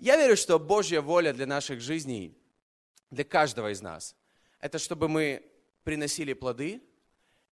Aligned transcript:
я 0.00 0.16
верю, 0.16 0.36
что 0.36 0.58
Божья 0.58 1.00
воля 1.00 1.32
для 1.32 1.46
наших 1.46 1.80
жизней, 1.80 2.36
для 3.10 3.24
каждого 3.24 3.70
из 3.70 3.82
нас, 3.82 4.16
это 4.60 4.78
чтобы 4.78 5.08
мы 5.08 5.42
приносили 5.84 6.32
плоды 6.32 6.82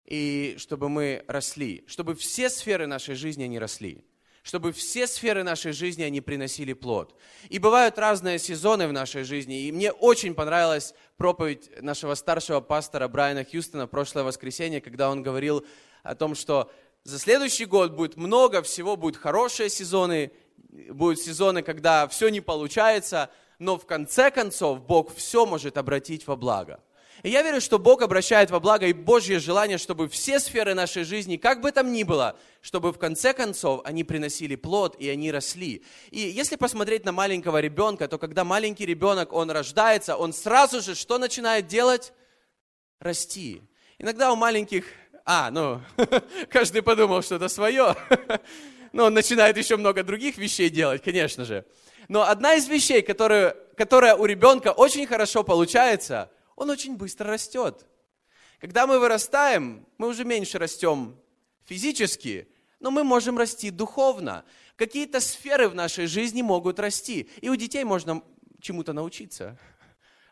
и 0.04 0.56
чтобы 0.58 0.88
мы 0.88 1.24
росли, 1.28 1.84
чтобы 1.86 2.14
все 2.14 2.50
сферы 2.50 2.86
нашей 2.86 3.14
жизни 3.14 3.44
они 3.44 3.58
росли 3.58 4.04
чтобы 4.48 4.72
все 4.72 5.06
сферы 5.06 5.42
нашей 5.42 5.72
жизни, 5.72 6.02
они 6.04 6.22
приносили 6.22 6.72
плод. 6.72 7.14
И 7.50 7.58
бывают 7.58 7.98
разные 7.98 8.38
сезоны 8.38 8.88
в 8.88 8.94
нашей 8.94 9.24
жизни. 9.24 9.64
И 9.64 9.72
мне 9.72 9.92
очень 9.92 10.34
понравилась 10.34 10.94
проповедь 11.18 11.70
нашего 11.82 12.14
старшего 12.14 12.62
пастора 12.62 13.08
Брайана 13.08 13.44
Хьюстона 13.44 13.86
прошлое 13.86 14.24
воскресенье, 14.24 14.80
когда 14.80 15.10
он 15.10 15.22
говорил 15.22 15.66
о 16.02 16.14
том, 16.14 16.34
что 16.34 16.72
за 17.04 17.18
следующий 17.18 17.66
год 17.66 17.92
будет 17.92 18.16
много 18.16 18.62
всего, 18.62 18.96
будут 18.96 19.20
хорошие 19.20 19.68
сезоны, 19.68 20.32
будут 20.68 21.20
сезоны, 21.20 21.62
когда 21.62 22.06
все 22.08 22.28
не 22.28 22.40
получается, 22.40 23.30
но 23.58 23.78
в 23.78 23.86
конце 23.86 24.30
концов 24.30 24.80
Бог 24.86 25.14
все 25.14 25.46
может 25.46 25.76
обратить 25.78 26.26
во 26.26 26.36
благо. 26.36 26.80
И 27.24 27.30
я 27.30 27.42
верю, 27.42 27.60
что 27.60 27.80
Бог 27.80 28.02
обращает 28.02 28.50
во 28.50 28.60
благо 28.60 28.86
и 28.86 28.92
Божье 28.92 29.40
желание, 29.40 29.78
чтобы 29.78 30.08
все 30.08 30.38
сферы 30.38 30.74
нашей 30.74 31.02
жизни, 31.02 31.36
как 31.36 31.60
бы 31.60 31.72
там 31.72 31.92
ни 31.92 32.04
было, 32.04 32.38
чтобы 32.60 32.92
в 32.92 32.98
конце 32.98 33.32
концов 33.32 33.80
они 33.84 34.04
приносили 34.04 34.54
плод 34.54 34.94
и 35.00 35.08
они 35.08 35.32
росли. 35.32 35.82
И 36.10 36.20
если 36.20 36.54
посмотреть 36.54 37.04
на 37.04 37.10
маленького 37.10 37.60
ребенка, 37.60 38.06
то 38.06 38.18
когда 38.18 38.44
маленький 38.44 38.86
ребенок, 38.86 39.32
он 39.32 39.50
рождается, 39.50 40.16
он 40.16 40.32
сразу 40.32 40.80
же 40.80 40.94
что 40.94 41.18
начинает 41.18 41.66
делать? 41.66 42.12
Расти. 43.00 43.62
Иногда 43.98 44.32
у 44.32 44.36
маленьких... 44.36 44.84
А, 45.24 45.50
ну, 45.50 45.82
каждый 46.50 46.82
подумал, 46.82 47.22
что 47.22 47.34
это 47.34 47.48
свое. 47.48 47.96
Но 48.92 49.04
он 49.04 49.14
начинает 49.14 49.56
еще 49.56 49.76
много 49.76 50.02
других 50.02 50.38
вещей 50.38 50.70
делать, 50.70 51.02
конечно 51.02 51.44
же. 51.44 51.64
Но 52.08 52.22
одна 52.22 52.54
из 52.54 52.68
вещей, 52.68 53.02
которая, 53.02 53.56
которая 53.76 54.14
у 54.14 54.24
ребенка 54.24 54.72
очень 54.72 55.06
хорошо 55.06 55.42
получается– 55.44 56.30
он 56.58 56.70
очень 56.70 56.96
быстро 56.96 57.30
растет. 57.30 57.86
Когда 58.58 58.88
мы 58.88 58.98
вырастаем, 58.98 59.86
мы 59.96 60.08
уже 60.08 60.24
меньше 60.24 60.58
растем 60.58 61.16
физически, 61.64 62.48
но 62.80 62.90
мы 62.90 63.04
можем 63.04 63.38
расти 63.38 63.70
духовно. 63.70 64.44
Какие-то 64.74 65.20
сферы 65.20 65.68
в 65.68 65.76
нашей 65.76 66.06
жизни 66.06 66.42
могут 66.42 66.80
расти. 66.80 67.30
И 67.40 67.48
у 67.48 67.54
детей 67.54 67.84
можно 67.84 68.24
чему-то 68.60 68.92
научиться 68.92 69.56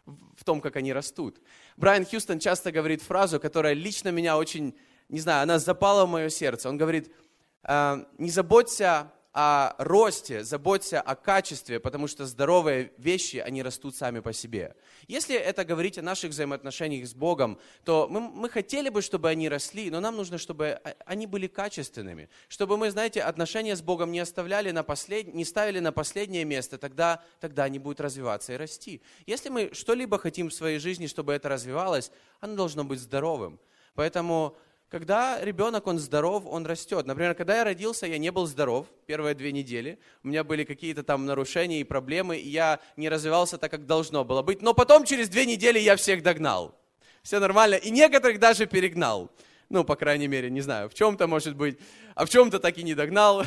в 0.05 0.43
том, 0.45 0.61
как 0.61 0.75
они 0.75 0.93
растут. 0.93 1.41
Брайан 1.77 2.05
Хьюстон 2.05 2.41
часто 2.41 2.73
говорит 2.73 3.03
фразу, 3.03 3.39
которая 3.39 3.75
лично 3.75 4.09
меня 4.09 4.37
очень, 4.37 4.77
не 5.09 5.21
знаю, 5.21 5.45
она 5.45 5.61
запала 5.61 6.07
в 6.07 6.09
мое 6.09 6.29
сердце. 6.29 6.69
Он 6.69 6.77
говорит, 6.77 7.09
«А, 7.09 7.26
не 7.67 8.31
заботься 8.31 9.13
о 9.39 9.75
росте, 9.77 10.45
заботься 10.45 10.99
о 10.99 11.15
качестве, 11.15 11.79
потому 11.79 12.07
что 12.07 12.25
здоровые 12.25 12.91
вещи, 12.97 13.37
они 13.37 13.63
растут 13.63 13.95
сами 13.95 14.21
по 14.21 14.33
себе. 14.33 14.75
Если 15.09 15.37
это 15.37 15.67
говорить 15.67 15.99
о 15.99 16.03
наших 16.03 16.31
взаимоотношениях 16.31 17.07
с 17.07 17.13
Богом, 17.13 17.59
то 17.85 18.09
мы, 18.09 18.21
мы 18.21 18.49
хотели 18.49 18.89
бы, 18.89 19.03
чтобы 19.03 19.29
они 19.29 19.51
росли, 19.51 19.91
но 19.91 20.01
нам 20.01 20.17
нужно, 20.17 20.39
чтобы 20.39 20.81
они 21.05 21.27
были 21.27 21.49
качественными. 21.49 22.31
Чтобы 22.49 22.79
мы, 22.79 22.91
знаете, 22.91 23.21
отношения 23.21 23.77
с 23.77 23.83
Богом 23.83 24.11
не 24.11 24.21
оставляли 24.21 24.71
на 24.71 24.83
послед... 24.83 25.35
не 25.35 25.45
ставили 25.45 25.81
на 25.81 25.93
последнее 25.93 26.47
место, 26.47 26.79
тогда, 26.79 27.23
тогда 27.39 27.65
они 27.65 27.79
будут 27.79 28.01
развиваться 28.01 28.55
и 28.55 28.57
расти. 28.57 29.03
Если 29.27 29.51
мы 29.51 29.69
что-либо 29.75 30.19
хотим 30.19 30.49
в 30.49 30.55
своей 30.55 30.79
жизни, 30.79 31.09
чтобы 31.09 31.35
это 31.35 31.51
развивалось, 31.51 32.11
оно 32.41 32.57
должно 32.57 32.85
быть 32.85 33.01
здоровым. 33.01 33.61
Поэтому 33.95 34.57
когда 34.99 35.45
ребенок, 35.45 35.87
он 35.89 35.99
здоров, 35.99 36.45
он 36.47 36.65
растет. 36.65 37.05
Например, 37.05 37.35
когда 37.35 37.57
я 37.57 37.65
родился, 37.65 38.07
я 38.07 38.17
не 38.17 38.33
был 38.33 38.47
здоров 38.47 38.87
первые 39.05 39.35
две 39.35 39.53
недели. 39.53 39.99
У 40.25 40.29
меня 40.29 40.43
были 40.43 40.65
какие-то 40.65 41.03
там 41.03 41.27
нарушения 41.27 41.81
и 41.81 41.85
проблемы, 41.85 42.39
и 42.39 42.49
я 42.49 42.81
не 42.97 43.11
развивался 43.11 43.59
так, 43.59 43.71
как 43.71 43.85
должно 43.85 44.25
было 44.25 44.41
быть. 44.41 44.63
Но 44.63 44.73
потом, 44.73 45.05
через 45.05 45.29
две 45.29 45.45
недели, 45.45 45.79
я 45.79 45.97
всех 45.97 46.23
догнал. 46.23 46.81
Все 47.23 47.41
нормально. 47.41 47.75
И 47.75 47.91
некоторых 47.91 48.39
даже 48.39 48.65
перегнал. 48.65 49.31
Ну, 49.69 49.85
по 49.85 49.97
крайней 49.97 50.29
мере, 50.29 50.49
не 50.49 50.63
знаю, 50.63 50.89
в 50.89 50.95
чем-то, 50.95 51.27
может 51.27 51.57
быть, 51.57 51.79
а 52.15 52.25
в 52.25 52.31
чем-то 52.31 52.59
так 52.59 52.79
и 52.79 52.83
не 52.83 52.95
догнал. 52.95 53.45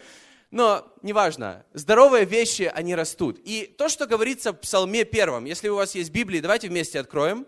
Но 0.50 0.90
неважно, 1.02 1.66
здоровые 1.74 2.24
вещи, 2.24 2.72
они 2.74 2.94
растут. 2.94 3.38
И 3.44 3.66
то, 3.66 3.90
что 3.90 4.06
говорится 4.06 4.54
в 4.54 4.60
Псалме 4.60 5.04
первом, 5.04 5.44
если 5.44 5.68
у 5.68 5.76
вас 5.76 5.94
есть 5.94 6.10
Библия, 6.10 6.40
давайте 6.40 6.68
вместе 6.68 6.98
откроем. 6.98 7.46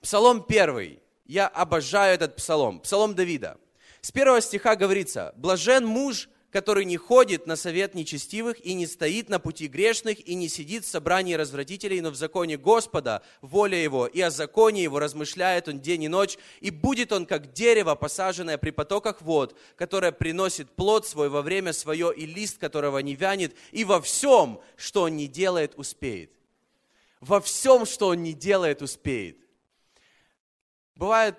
Псалом 0.00 0.42
первый. 0.42 1.02
Я 1.30 1.46
обожаю 1.46 2.16
этот 2.16 2.34
псалом, 2.34 2.80
псалом 2.80 3.14
Давида. 3.14 3.56
С 4.00 4.10
первого 4.10 4.40
стиха 4.40 4.74
говорится, 4.74 5.32
«Блажен 5.36 5.86
муж, 5.86 6.28
который 6.50 6.84
не 6.84 6.96
ходит 6.96 7.46
на 7.46 7.54
совет 7.54 7.94
нечестивых 7.94 8.56
и 8.66 8.74
не 8.74 8.84
стоит 8.84 9.28
на 9.28 9.38
пути 9.38 9.68
грешных 9.68 10.26
и 10.26 10.34
не 10.34 10.48
сидит 10.48 10.84
в 10.84 10.88
собрании 10.88 11.34
развратителей, 11.34 12.00
но 12.00 12.10
в 12.10 12.16
законе 12.16 12.56
Господа 12.56 13.22
воля 13.42 13.78
его, 13.80 14.08
и 14.08 14.20
о 14.20 14.30
законе 14.30 14.82
его 14.82 14.98
размышляет 14.98 15.68
он 15.68 15.78
день 15.78 16.02
и 16.02 16.08
ночь, 16.08 16.36
и 16.60 16.72
будет 16.72 17.12
он 17.12 17.26
как 17.26 17.52
дерево, 17.52 17.94
посаженное 17.94 18.58
при 18.58 18.70
потоках 18.70 19.22
вод, 19.22 19.56
которое 19.76 20.10
приносит 20.10 20.68
плод 20.70 21.06
свой 21.06 21.28
во 21.28 21.42
время 21.42 21.72
свое, 21.72 22.12
и 22.12 22.26
лист 22.26 22.58
которого 22.58 22.98
не 22.98 23.14
вянет, 23.14 23.54
и 23.70 23.84
во 23.84 24.00
всем, 24.00 24.60
что 24.76 25.02
он 25.02 25.16
не 25.16 25.28
делает, 25.28 25.74
успеет». 25.76 26.32
Во 27.20 27.40
всем, 27.40 27.86
что 27.86 28.08
он 28.08 28.24
не 28.24 28.32
делает, 28.32 28.82
успеет 28.82 29.36
бывают 30.94 31.36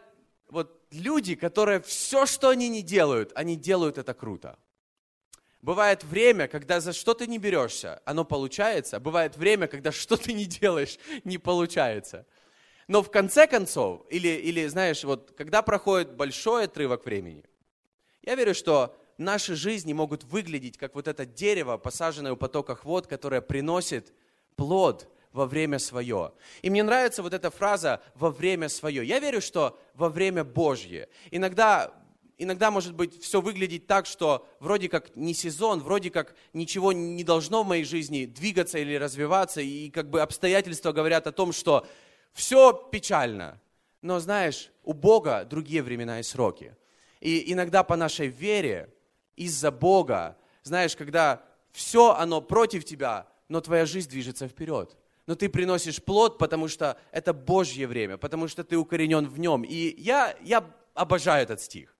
вот 0.50 0.81
люди, 0.91 1.35
которые 1.35 1.81
все, 1.81 2.25
что 2.25 2.50
они 2.50 2.69
не 2.69 2.81
делают, 2.81 3.31
они 3.35 3.56
делают 3.56 3.97
это 3.97 4.13
круто. 4.13 4.57
Бывает 5.62 6.03
время, 6.03 6.47
когда 6.47 6.79
за 6.79 6.91
что 6.91 7.13
ты 7.13 7.28
не 7.28 7.38
берешься, 7.38 8.01
оно 8.06 8.25
получается. 8.25 9.00
Бывает 9.00 9.38
время, 9.38 9.67
когда 9.67 9.91
что 9.91 10.17
ты 10.17 10.34
не 10.34 10.45
делаешь, 10.45 10.97
не 11.23 11.38
получается. 11.38 12.25
Но 12.88 13.03
в 13.03 13.12
конце 13.12 13.47
концов, 13.47 14.06
или, 14.09 14.28
или 14.28 14.66
знаешь, 14.67 15.03
вот 15.03 15.34
когда 15.38 15.62
проходит 15.62 16.16
большой 16.16 16.66
отрывок 16.66 17.06
времени, 17.06 17.45
я 18.23 18.35
верю, 18.35 18.56
что 18.56 18.97
наши 19.18 19.56
жизни 19.56 19.94
могут 19.94 20.23
выглядеть 20.23 20.78
как 20.78 20.95
вот 20.95 21.07
это 21.07 21.25
дерево, 21.25 21.78
посаженное 21.78 22.33
у 22.33 22.38
потоках 22.38 22.83
вод, 22.83 23.07
которое 23.07 23.41
приносит 23.41 24.13
плод 24.56 25.07
во 25.34 25.46
время 25.46 25.80
свое. 25.80 26.34
И 26.62 26.69
мне 26.69 26.84
нравится 26.84 27.24
вот 27.24 27.34
эта 27.34 27.50
фраза 27.50 28.02
«во 28.16 28.30
время 28.30 28.69
свое». 28.69 29.06
Я 29.06 29.19
верю, 29.19 29.42
что 29.42 29.80
во 29.94 30.09
время 30.09 30.44
Божье. 30.44 31.08
Иногда, 31.31 31.94
иногда 32.38 32.69
может 32.69 32.94
быть 32.94 33.22
все 33.22 33.40
выглядеть 33.42 33.88
так, 33.88 34.06
что 34.06 34.47
вроде 34.59 34.90
как 34.90 35.16
не 35.16 35.34
сезон, 35.34 35.80
вроде 35.80 36.09
как 36.09 36.36
ничего 36.53 36.92
не 36.92 37.24
должно 37.24 37.64
в 37.64 37.68
моей 37.68 37.86
жизни 37.86 38.25
двигаться 38.25 38.78
или 38.78 38.96
развиваться, 38.96 39.62
и 39.62 39.90
как 39.90 40.09
бы 40.09 40.22
обстоятельства 40.22 40.92
говорят 40.92 41.28
о 41.28 41.31
том, 41.31 41.53
что 41.53 41.88
все 42.34 42.74
печально. 42.92 43.59
Но 44.02 44.19
знаешь, 44.19 44.72
у 44.84 44.94
Бога 44.94 45.46
другие 45.46 45.84
времена 45.84 46.19
и 46.19 46.24
сроки. 46.24 46.75
И 47.22 47.53
иногда 47.53 47.84
по 47.84 47.96
нашей 47.96 48.28
вере, 48.28 48.94
из-за 49.38 49.72
Бога, 49.72 50.38
знаешь, 50.63 50.96
когда 50.96 51.44
все 51.72 52.13
оно 52.13 52.42
против 52.42 52.84
тебя, 52.84 53.28
но 53.48 53.62
твоя 53.62 53.86
жизнь 53.86 54.09
движется 54.09 54.48
вперед 54.48 54.98
но 55.31 55.36
ты 55.36 55.47
приносишь 55.47 56.03
плод, 56.03 56.38
потому 56.38 56.68
что 56.68 57.00
это 57.14 57.31
Божье 57.31 57.88
время, 57.88 58.18
потому 58.18 58.50
что 58.50 58.66
ты 58.66 58.75
укоренен 58.75 59.30
в 59.30 59.40
нем. 59.40 59.64
И 59.64 59.96
я, 59.97 60.36
я 60.42 60.69
обожаю 60.94 61.44
этот 61.44 61.62
стих. 61.62 61.96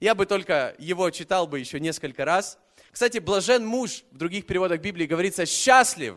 Я 0.00 0.14
бы 0.14 0.24
только 0.24 0.74
его 0.78 1.10
читал 1.10 1.46
бы 1.46 1.58
еще 1.58 1.78
несколько 1.78 2.24
раз. 2.24 2.58
Кстати, 2.90 3.18
блажен 3.18 3.66
муж, 3.66 4.02
в 4.10 4.16
других 4.16 4.46
переводах 4.46 4.80
Библии 4.80 5.04
говорится, 5.04 5.44
счастлив 5.44 6.16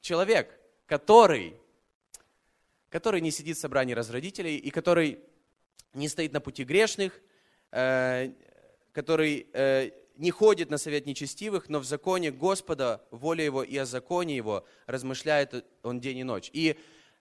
человек, 0.00 0.58
который, 0.86 1.54
который 2.88 3.20
не 3.20 3.30
сидит 3.30 3.56
в 3.56 3.60
собрании 3.60 3.94
разродителей 3.94 4.56
и 4.56 4.70
который 4.70 5.20
не 5.94 6.08
стоит 6.08 6.32
на 6.32 6.40
пути 6.40 6.64
грешных, 6.64 7.20
э, 7.70 8.32
который 8.90 9.46
э, 9.52 9.92
не 10.16 10.30
ходит 10.30 10.70
на 10.70 10.78
совет 10.78 11.06
нечестивых, 11.06 11.68
но 11.68 11.78
в 11.78 11.84
законе 11.84 12.30
Господа, 12.30 13.04
воля 13.10 13.44
Его 13.44 13.62
и 13.62 13.76
о 13.76 13.84
законе 13.84 14.36
Его 14.36 14.66
размышляет 14.86 15.64
он 15.82 16.00
день 16.00 16.18
и 16.18 16.24
ночь. 16.24 16.50
И 16.52 16.78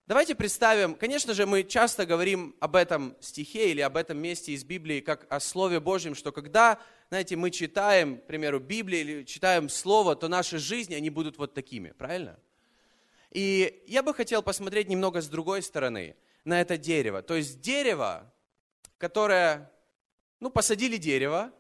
давайте 0.08 0.36
представим, 0.36 0.96
конечно 0.96 1.34
же, 1.34 1.46
мы 1.46 1.64
часто 1.64 2.06
говорим 2.06 2.56
об 2.60 2.76
этом 2.76 3.16
стихе 3.20 3.72
или 3.72 3.82
об 3.82 3.98
этом 3.98 4.18
месте 4.18 4.52
из 4.52 4.64
Библии, 4.64 5.00
как 5.00 5.26
о 5.32 5.40
Слове 5.40 5.80
Божьем, 5.80 6.16
что 6.16 6.32
когда, 6.32 6.80
знаете, 7.10 7.36
мы 7.36 7.52
читаем, 7.52 8.18
к 8.18 8.28
примеру, 8.28 8.60
Библию 8.60 9.02
или 9.02 9.24
читаем 9.24 9.70
Слово, 9.70 10.16
то 10.16 10.28
наши 10.28 10.58
жизни, 10.58 10.96
они 10.96 11.10
будут 11.10 11.38
вот 11.38 11.54
такими, 11.54 11.92
правильно? 11.92 12.40
И 13.32 13.84
я 13.88 14.04
бы 14.04 14.14
хотел 14.14 14.44
посмотреть 14.44 14.90
немного 14.90 15.22
с 15.22 15.28
другой 15.28 15.62
стороны 15.62 16.16
на 16.44 16.60
это 16.60 16.78
дерево. 16.78 17.22
То 17.22 17.36
есть 17.36 17.62
дерево, 17.62 18.32
которое, 18.98 19.72
ну, 20.40 20.50
посадили 20.50 20.98
дерево, 20.98 21.54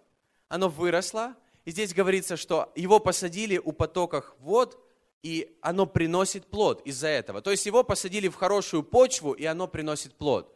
оно 0.51 0.67
выросло, 0.67 1.33
и 1.63 1.71
здесь 1.71 1.93
говорится, 1.93 2.35
что 2.35 2.73
его 2.75 2.99
посадили 2.99 3.57
у 3.57 3.71
потоках 3.71 4.35
вод, 4.39 4.77
и 5.23 5.57
оно 5.61 5.85
приносит 5.85 6.45
плод 6.45 6.81
из-за 6.85 7.07
этого. 7.07 7.41
То 7.41 7.51
есть 7.51 7.65
его 7.65 7.83
посадили 7.83 8.27
в 8.27 8.35
хорошую 8.35 8.83
почву, 8.83 9.31
и 9.31 9.45
оно 9.45 9.67
приносит 9.67 10.13
плод. 10.13 10.53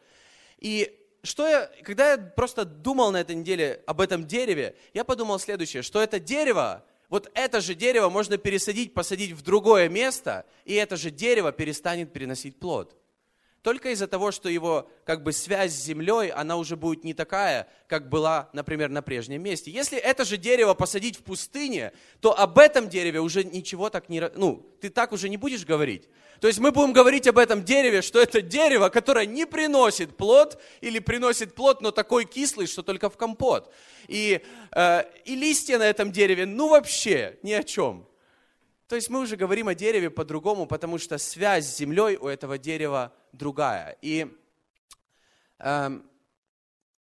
И 0.57 0.99
что 1.23 1.47
я, 1.47 1.71
когда 1.83 2.11
я 2.11 2.17
просто 2.17 2.65
думал 2.65 3.11
на 3.11 3.21
этой 3.21 3.37
неделе 3.37 3.83
об 3.87 4.01
этом 4.01 4.27
дереве, 4.27 4.75
я 4.93 5.05
подумал 5.05 5.39
следующее, 5.39 5.81
что 5.81 6.01
это 6.01 6.19
дерево, 6.19 6.83
вот 7.07 7.31
это 7.33 7.61
же 7.61 7.73
дерево 7.73 8.09
можно 8.09 8.37
пересадить, 8.37 8.93
посадить 8.93 9.31
в 9.31 9.43
другое 9.43 9.87
место, 9.87 10.45
и 10.65 10.73
это 10.73 10.97
же 10.97 11.09
дерево 11.09 11.53
перестанет 11.53 12.11
переносить 12.11 12.59
плод. 12.59 12.97
Только 13.65 13.89
из-за 13.89 14.05
того, 14.05 14.31
что 14.31 14.47
его 14.47 14.87
как 15.05 15.23
бы 15.23 15.33
связь 15.33 15.73
с 15.73 15.83
землей, 15.85 16.29
она 16.29 16.55
уже 16.55 16.75
будет 16.75 17.03
не 17.03 17.15
такая, 17.15 17.67
как 17.87 18.09
была, 18.09 18.47
например, 18.53 18.89
на 18.89 19.01
прежнем 19.01 19.41
месте. 19.41 19.71
Если 19.71 19.97
это 19.97 20.23
же 20.23 20.37
дерево 20.37 20.75
посадить 20.75 21.17
в 21.17 21.23
пустыне, 21.23 21.91
то 22.19 22.39
об 22.39 22.59
этом 22.59 22.89
дереве 22.89 23.21
уже 23.21 23.43
ничего 23.43 23.89
так 23.89 24.07
не... 24.07 24.21
Ну, 24.35 24.63
ты 24.81 24.91
так 24.91 25.13
уже 25.13 25.29
не 25.29 25.37
будешь 25.37 25.65
говорить. 25.65 26.07
То 26.41 26.47
есть 26.47 26.59
мы 26.59 26.71
будем 26.71 26.93
говорить 26.93 27.25
об 27.25 27.39
этом 27.39 27.65
дереве, 27.65 28.03
что 28.03 28.21
это 28.21 28.39
дерево, 28.39 28.89
которое 28.89 29.25
не 29.25 29.47
приносит 29.47 30.15
плод 30.15 30.61
или 30.81 30.99
приносит 30.99 31.55
плод, 31.55 31.81
но 31.81 31.89
такой 31.89 32.25
кислый, 32.25 32.67
что 32.67 32.83
только 32.83 33.09
в 33.09 33.17
компот. 33.17 33.73
И, 34.07 34.41
э, 34.73 35.03
и 35.23 35.35
листья 35.35 35.79
на 35.79 35.89
этом 35.89 36.11
дереве, 36.11 36.45
ну 36.45 36.69
вообще 36.69 37.39
ни 37.41 37.53
о 37.53 37.63
чем. 37.63 38.05
То 38.87 38.95
есть 38.95 39.09
мы 39.09 39.21
уже 39.21 39.35
говорим 39.35 39.67
о 39.67 39.75
дереве 39.75 40.09
по-другому, 40.09 40.67
потому 40.67 40.97
что 40.99 41.17
связь 41.17 41.65
с 41.65 41.77
землей 41.77 42.17
у 42.17 42.27
этого 42.27 42.57
дерева 42.57 43.13
другая. 43.31 43.97
И 44.01 44.27
э, 45.57 45.99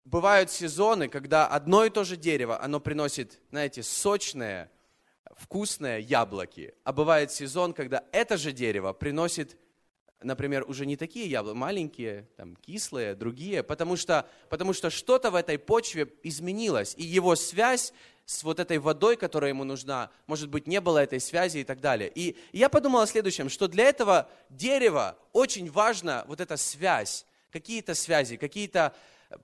бывают 0.04 0.50
сезоны, 0.50 1.08
когда 1.08 1.46
одно 1.46 1.84
и 1.84 1.90
то 1.90 2.04
же 2.04 2.16
дерево, 2.16 2.62
оно 2.62 2.80
приносит, 2.80 3.38
знаете, 3.50 3.82
сочные, 3.82 4.70
вкусные 5.36 6.00
яблоки. 6.00 6.74
А 6.84 6.92
бывает 6.92 7.30
сезон, 7.30 7.74
когда 7.74 8.02
это 8.10 8.38
же 8.38 8.52
дерево 8.52 8.94
приносит, 8.94 9.58
например, 10.22 10.64
уже 10.68 10.86
не 10.86 10.96
такие 10.96 11.28
яблоки, 11.28 11.56
маленькие, 11.56 12.28
там, 12.36 12.56
кислые, 12.56 13.14
другие, 13.14 13.62
потому 13.62 13.96
что, 13.96 14.28
потому 14.48 14.72
что 14.72 14.90
что-то 14.90 15.30
в 15.30 15.34
этой 15.34 15.58
почве 15.58 16.08
изменилось, 16.22 16.94
и 16.96 17.04
его 17.04 17.36
связь 17.36 17.92
с 18.24 18.42
вот 18.42 18.58
этой 18.58 18.78
водой, 18.78 19.16
которая 19.16 19.50
ему 19.50 19.64
нужна, 19.64 20.10
может 20.26 20.48
быть, 20.48 20.66
не 20.66 20.80
было 20.80 20.98
этой 20.98 21.20
связи 21.20 21.58
и 21.58 21.64
так 21.64 21.80
далее. 21.80 22.10
И 22.14 22.36
я 22.52 22.68
подумал 22.68 23.00
о 23.00 23.06
следующем, 23.06 23.48
что 23.48 23.68
для 23.68 23.84
этого 23.84 24.28
дерева 24.50 25.16
очень 25.32 25.70
важна 25.70 26.24
вот 26.26 26.40
эта 26.40 26.56
связь, 26.56 27.24
какие-то 27.52 27.94
связи, 27.94 28.36
какие-то 28.36 28.94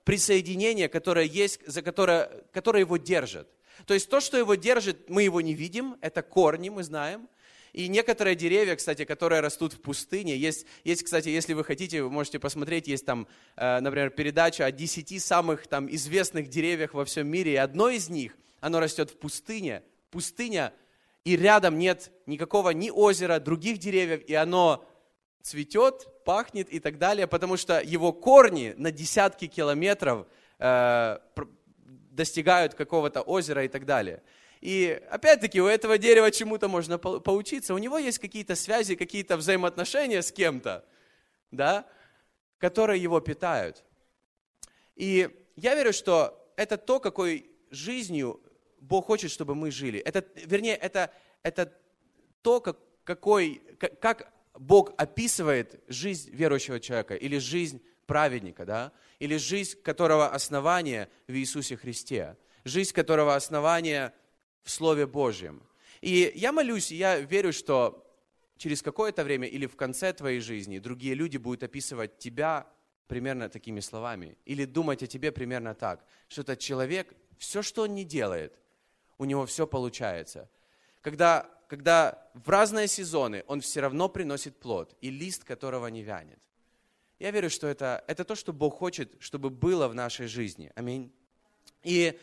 присоединения, 0.03 0.89
которые 0.89 1.27
есть, 1.27 1.65
за 1.65 1.81
которые, 1.81 2.29
которые 2.51 2.81
его 2.81 2.97
держат. 2.97 3.47
То 3.85 3.93
есть 3.93 4.09
то, 4.09 4.19
что 4.19 4.37
его 4.37 4.55
держит, 4.55 5.09
мы 5.09 5.23
его 5.23 5.41
не 5.41 5.53
видим, 5.53 5.97
это 6.01 6.21
корни, 6.21 6.69
мы 6.69 6.83
знаем. 6.83 7.27
И 7.73 7.87
некоторые 7.87 8.35
деревья, 8.35 8.75
кстати, 8.75 9.03
которые 9.03 9.41
растут 9.41 9.73
в 9.73 9.81
пустыне, 9.81 10.37
есть, 10.37 10.67
есть 10.83 11.03
кстати, 11.03 11.29
если 11.29 11.53
вы 11.53 11.63
хотите, 11.63 12.03
вы 12.03 12.11
можете 12.11 12.37
посмотреть, 12.37 12.87
есть 12.87 13.03
там, 13.03 13.27
э, 13.55 13.79
например, 13.79 14.11
передача 14.11 14.65
о 14.65 14.71
десяти 14.71 15.17
самых 15.17 15.65
там 15.65 15.93
известных 15.93 16.49
деревьях 16.49 16.93
во 16.93 17.03
всем 17.03 17.27
мире, 17.27 17.53
и 17.53 17.57
одно 17.57 17.89
из 17.89 18.09
них, 18.09 18.37
оно 18.59 18.79
растет 18.79 19.09
в 19.09 19.17
пустыне, 19.17 19.81
пустыня, 20.11 20.71
и 21.25 21.35
рядом 21.35 21.79
нет 21.79 22.11
никакого 22.27 22.69
ни 22.69 22.91
озера, 22.91 23.39
других 23.39 23.79
деревьев, 23.79 24.21
и 24.27 24.35
оно 24.35 24.85
цветет, 25.41 26.07
пахнет 26.25 26.69
и 26.69 26.79
так 26.79 26.99
далее, 26.99 27.25
потому 27.25 27.57
что 27.57 27.81
его 27.81 28.13
корни 28.13 28.75
на 28.77 28.91
десятки 28.91 29.47
километров 29.47 30.27
э, 30.59 31.17
достигают 32.11 32.75
какого-то 32.75 33.21
озера 33.21 33.65
и 33.65 33.67
так 33.67 33.85
далее. 33.85 34.21
И 34.63 34.97
опять-таки 35.09 35.61
у 35.61 35.67
этого 35.67 35.97
дерева 35.97 36.31
чему-то 36.31 36.69
можно 36.69 36.97
поучиться. 36.97 37.73
У 37.73 37.77
него 37.77 37.97
есть 37.97 38.17
какие-то 38.17 38.55
связи, 38.55 38.95
какие-то 38.95 39.35
взаимоотношения 39.35 40.21
с 40.21 40.31
кем-то, 40.31 40.85
да, 41.51 41.85
которые 42.59 43.03
его 43.03 43.19
питают. 43.19 43.83
И 44.95 45.29
я 45.57 45.75
верю, 45.75 45.91
что 45.91 46.49
это 46.55 46.77
то, 46.77 47.01
какой 47.01 47.51
жизнью 47.71 48.41
Бог 48.79 49.07
хочет, 49.07 49.31
чтобы 49.31 49.53
мы 49.53 49.69
жили. 49.69 49.99
Это, 49.99 50.25
вернее, 50.45 50.77
это, 50.77 51.11
это 51.41 51.73
то, 52.41 52.61
как, 52.61 52.77
какой, 53.03 53.61
как, 53.99 54.31
Бог 54.57 54.93
описывает 54.95 55.83
жизнь 55.89 56.29
верующего 56.33 56.79
человека 56.79 57.15
или 57.15 57.37
жизнь 57.37 57.81
праведника, 58.05 58.63
да? 58.65 58.93
или 59.19 59.35
жизнь 59.35 59.81
которого 59.81 60.29
основание 60.29 61.09
в 61.27 61.33
Иисусе 61.33 61.75
Христе, 61.75 62.37
жизнь 62.63 62.93
которого 62.93 63.35
основание 63.35 64.13
в 64.63 64.69
Слове 64.69 65.05
Божьем. 65.05 65.61
И 66.01 66.31
я 66.35 66.51
молюсь, 66.51 66.91
и 66.91 66.95
я 66.95 67.19
верю, 67.19 67.53
что 67.53 68.05
через 68.57 68.81
какое-то 68.81 69.23
время 69.23 69.47
или 69.47 69.65
в 69.65 69.75
конце 69.75 70.13
твоей 70.13 70.39
жизни 70.39 70.79
другие 70.79 71.15
люди 71.15 71.37
будут 71.37 71.63
описывать 71.63 72.17
тебя 72.17 72.67
примерно 73.07 73.49
такими 73.49 73.79
словами, 73.79 74.37
или 74.45 74.65
думать 74.65 75.03
о 75.03 75.07
тебе 75.07 75.31
примерно 75.31 75.75
так, 75.75 76.05
что 76.27 76.41
этот 76.41 76.59
человек, 76.59 77.13
все, 77.37 77.61
что 77.61 77.83
он 77.83 77.93
не 77.93 78.05
делает, 78.05 78.57
у 79.17 79.25
него 79.25 79.45
все 79.45 79.67
получается. 79.67 80.49
Когда, 81.01 81.49
когда 81.67 82.29
в 82.33 82.49
разные 82.49 82.87
сезоны 82.87 83.43
он 83.47 83.61
все 83.61 83.81
равно 83.81 84.09
приносит 84.09 84.59
плод, 84.59 84.95
и 85.01 85.09
лист 85.09 85.43
которого 85.43 85.87
не 85.87 86.01
вянет. 86.01 86.39
Я 87.19 87.31
верю, 87.31 87.49
что 87.49 87.67
это, 87.67 88.03
это 88.07 88.23
то, 88.23 88.35
что 88.35 88.51
Бог 88.53 88.77
хочет, 88.77 89.15
чтобы 89.19 89.49
было 89.49 89.87
в 89.87 89.95
нашей 89.95 90.27
жизни. 90.27 90.71
Аминь. 90.75 91.11
И 91.83 92.19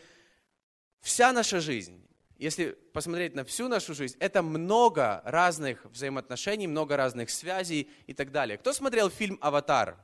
вся 0.99 1.31
наша 1.31 1.59
жизнь, 1.59 2.01
если 2.41 2.71
посмотреть 2.91 3.35
на 3.35 3.43
всю 3.43 3.67
нашу 3.67 3.93
жизнь, 3.93 4.17
это 4.19 4.41
много 4.41 5.21
разных 5.25 5.85
взаимоотношений, 5.85 6.65
много 6.65 6.97
разных 6.97 7.29
связей 7.29 7.87
и 8.07 8.15
так 8.15 8.31
далее. 8.31 8.57
Кто 8.57 8.73
смотрел 8.73 9.11
фильм 9.11 9.37
«Аватар»? 9.41 9.95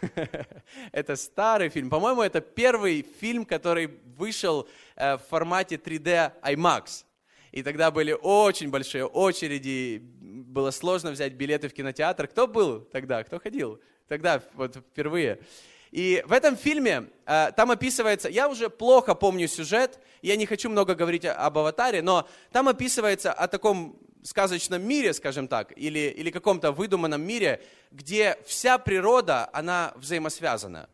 Это 0.92 1.16
старый 1.16 1.68
фильм. 1.68 1.90
По-моему, 1.90 2.22
это 2.22 2.40
первый 2.40 3.02
фильм, 3.02 3.44
который 3.44 3.88
вышел 4.16 4.68
э, 4.94 5.16
в 5.16 5.22
формате 5.28 5.76
3D 5.76 6.32
IMAX. 6.42 7.04
И 7.50 7.62
тогда 7.62 7.90
были 7.90 8.12
очень 8.12 8.70
большие 8.70 9.04
очереди, 9.04 9.98
было 10.00 10.70
сложно 10.70 11.10
взять 11.10 11.32
билеты 11.32 11.68
в 11.68 11.72
кинотеатр. 11.72 12.28
Кто 12.28 12.46
был 12.46 12.80
тогда? 12.80 13.24
Кто 13.24 13.40
ходил? 13.40 13.80
Тогда 14.06 14.42
вот 14.54 14.76
впервые. 14.76 15.40
И 15.90 16.22
в 16.26 16.32
этом 16.32 16.56
фильме 16.56 17.08
э, 17.26 17.52
там 17.56 17.70
описывается, 17.70 18.28
я 18.28 18.48
уже 18.48 18.68
плохо 18.68 19.14
помню 19.14 19.48
сюжет, 19.48 19.98
я 20.22 20.36
не 20.36 20.46
хочу 20.46 20.68
много 20.68 20.94
говорить 20.94 21.24
об 21.24 21.58
аватаре, 21.58 22.02
но 22.02 22.28
там 22.52 22.68
описывается 22.68 23.32
о 23.32 23.48
таком 23.48 23.98
сказочном 24.22 24.82
мире, 24.82 25.12
скажем 25.12 25.48
так, 25.48 25.72
или, 25.76 26.12
или 26.16 26.30
каком-то 26.30 26.72
выдуманном 26.72 27.22
мире, 27.22 27.62
где 27.90 28.38
вся 28.44 28.78
природа, 28.78 29.48
она 29.52 29.92
взаимосвязана. 29.96 30.88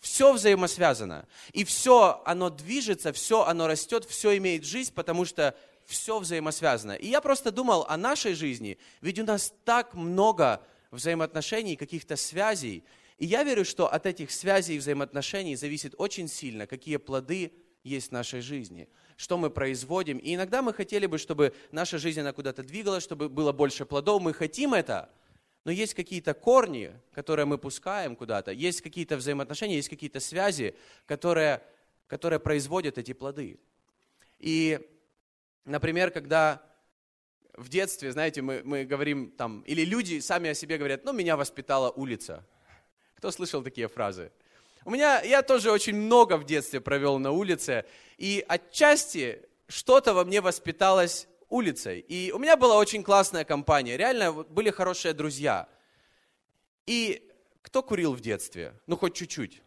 Все 0.00 0.32
взаимосвязано. 0.32 1.26
И 1.52 1.64
все, 1.64 2.22
оно 2.24 2.50
движется, 2.50 3.12
все, 3.12 3.44
оно 3.44 3.66
растет, 3.66 4.04
все 4.04 4.36
имеет 4.36 4.64
жизнь, 4.64 4.92
потому 4.94 5.24
что 5.24 5.54
все 5.86 6.18
взаимосвязано. 6.18 6.92
И 6.92 7.08
я 7.08 7.20
просто 7.20 7.50
думал 7.50 7.84
о 7.88 7.96
нашей 7.96 8.34
жизни, 8.34 8.78
ведь 9.00 9.18
у 9.18 9.24
нас 9.24 9.52
так 9.64 9.94
много 9.94 10.62
взаимоотношений, 10.90 11.76
каких-то 11.76 12.16
связей. 12.16 12.84
И 13.18 13.26
я 13.26 13.42
верю, 13.44 13.64
что 13.64 13.92
от 13.92 14.06
этих 14.06 14.30
связей 14.30 14.76
и 14.76 14.78
взаимоотношений 14.78 15.56
зависит 15.56 15.94
очень 15.98 16.28
сильно, 16.28 16.66
какие 16.66 16.96
плоды 16.96 17.52
есть 17.84 18.08
в 18.08 18.12
нашей 18.12 18.40
жизни, 18.40 18.88
что 19.16 19.38
мы 19.38 19.50
производим. 19.50 20.18
И 20.18 20.34
иногда 20.34 20.62
мы 20.62 20.72
хотели 20.72 21.06
бы, 21.06 21.18
чтобы 21.18 21.54
наша 21.72 21.98
жизнь 21.98 22.20
она 22.20 22.32
куда-то 22.32 22.62
двигалась, 22.62 23.02
чтобы 23.02 23.28
было 23.28 23.52
больше 23.52 23.84
плодов. 23.84 24.22
Мы 24.22 24.32
хотим 24.32 24.74
это, 24.74 25.10
но 25.64 25.72
есть 25.72 25.94
какие-то 25.94 26.34
корни, 26.34 26.92
которые 27.12 27.46
мы 27.46 27.58
пускаем 27.58 28.14
куда-то, 28.14 28.52
есть 28.52 28.82
какие-то 28.82 29.16
взаимоотношения, 29.16 29.76
есть 29.76 29.88
какие-то 29.88 30.20
связи, 30.20 30.74
которые, 31.06 31.62
которые 32.06 32.38
производят 32.38 32.98
эти 32.98 33.12
плоды. 33.12 33.58
И 34.38 34.80
Например, 35.68 36.10
когда 36.10 36.62
в 37.54 37.68
детстве, 37.68 38.10
знаете, 38.10 38.40
мы, 38.40 38.62
мы 38.64 38.86
говорим 38.86 39.30
там, 39.30 39.60
или 39.66 39.84
люди 39.84 40.18
сами 40.20 40.48
о 40.48 40.54
себе 40.54 40.78
говорят, 40.78 41.04
ну, 41.04 41.12
меня 41.12 41.36
воспитала 41.36 41.90
улица. 41.90 42.46
Кто 43.18 43.32
слышал 43.32 43.64
такие 43.64 43.88
фразы? 43.88 44.30
У 44.84 44.90
меня, 44.90 45.20
я 45.22 45.42
тоже 45.42 45.72
очень 45.72 45.96
много 45.96 46.36
в 46.36 46.44
детстве 46.44 46.80
провел 46.80 47.18
на 47.18 47.32
улице, 47.32 47.84
и 48.16 48.44
отчасти 48.46 49.42
что-то 49.66 50.14
во 50.14 50.24
мне 50.24 50.40
воспиталось 50.40 51.26
улицей. 51.48 51.98
И 51.98 52.30
у 52.30 52.38
меня 52.38 52.56
была 52.56 52.76
очень 52.76 53.02
классная 53.02 53.44
компания, 53.44 53.96
реально 53.96 54.32
были 54.32 54.70
хорошие 54.70 55.14
друзья. 55.14 55.68
И 56.86 57.28
кто 57.62 57.82
курил 57.82 58.14
в 58.14 58.20
детстве? 58.20 58.72
Ну, 58.86 58.96
хоть 58.96 59.14
чуть-чуть. 59.14 59.62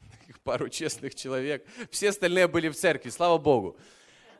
Пару 0.42 0.70
честных 0.70 1.14
человек. 1.14 1.66
Все 1.90 2.08
остальные 2.08 2.48
были 2.48 2.70
в 2.70 2.74
церкви, 2.74 3.10
слава 3.10 3.36
Богу. 3.36 3.76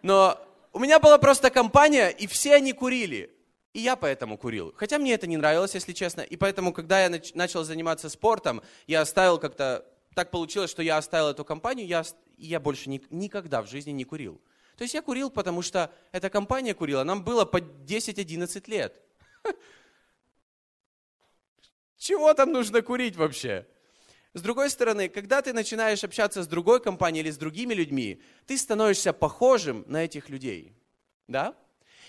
Но 0.00 0.40
у 0.72 0.78
меня 0.78 0.98
была 0.98 1.18
просто 1.18 1.50
компания, 1.50 2.08
и 2.08 2.26
все 2.26 2.54
они 2.54 2.72
курили. 2.72 3.30
И 3.72 3.80
я 3.80 3.96
поэтому 3.96 4.36
курил. 4.36 4.74
Хотя 4.76 4.98
мне 4.98 5.14
это 5.14 5.26
не 5.26 5.36
нравилось, 5.36 5.74
если 5.74 5.92
честно. 5.92 6.20
И 6.20 6.36
поэтому, 6.36 6.72
когда 6.72 7.02
я 7.02 7.20
начал 7.34 7.64
заниматься 7.64 8.08
спортом, 8.08 8.62
я 8.86 9.00
оставил 9.00 9.38
как-то... 9.38 9.86
Так 10.14 10.30
получилось, 10.30 10.70
что 10.70 10.82
я 10.82 10.98
оставил 10.98 11.28
эту 11.28 11.42
компанию, 11.42 11.86
я, 11.86 12.04
я 12.36 12.60
больше 12.60 12.90
ни, 12.90 13.00
никогда 13.08 13.62
в 13.62 13.66
жизни 13.66 13.92
не 13.92 14.04
курил. 14.04 14.42
То 14.76 14.84
есть 14.84 14.92
я 14.92 15.00
курил, 15.00 15.30
потому 15.30 15.62
что 15.62 15.90
эта 16.12 16.28
компания 16.28 16.74
курила. 16.74 17.02
Нам 17.02 17.24
было 17.24 17.46
по 17.46 17.58
10-11 17.58 18.70
лет. 18.70 19.00
Чего 21.96 22.34
там 22.34 22.52
нужно 22.52 22.82
курить 22.82 23.16
вообще? 23.16 23.66
С 24.34 24.42
другой 24.42 24.68
стороны, 24.68 25.08
когда 25.08 25.40
ты 25.40 25.54
начинаешь 25.54 26.04
общаться 26.04 26.42
с 26.42 26.46
другой 26.46 26.80
компанией 26.80 27.22
или 27.22 27.30
с 27.30 27.38
другими 27.38 27.72
людьми, 27.72 28.20
ты 28.46 28.58
становишься 28.58 29.12
похожим 29.12 29.84
на 29.86 30.04
этих 30.04 30.28
людей. 30.28 30.74
Да? 31.26 31.54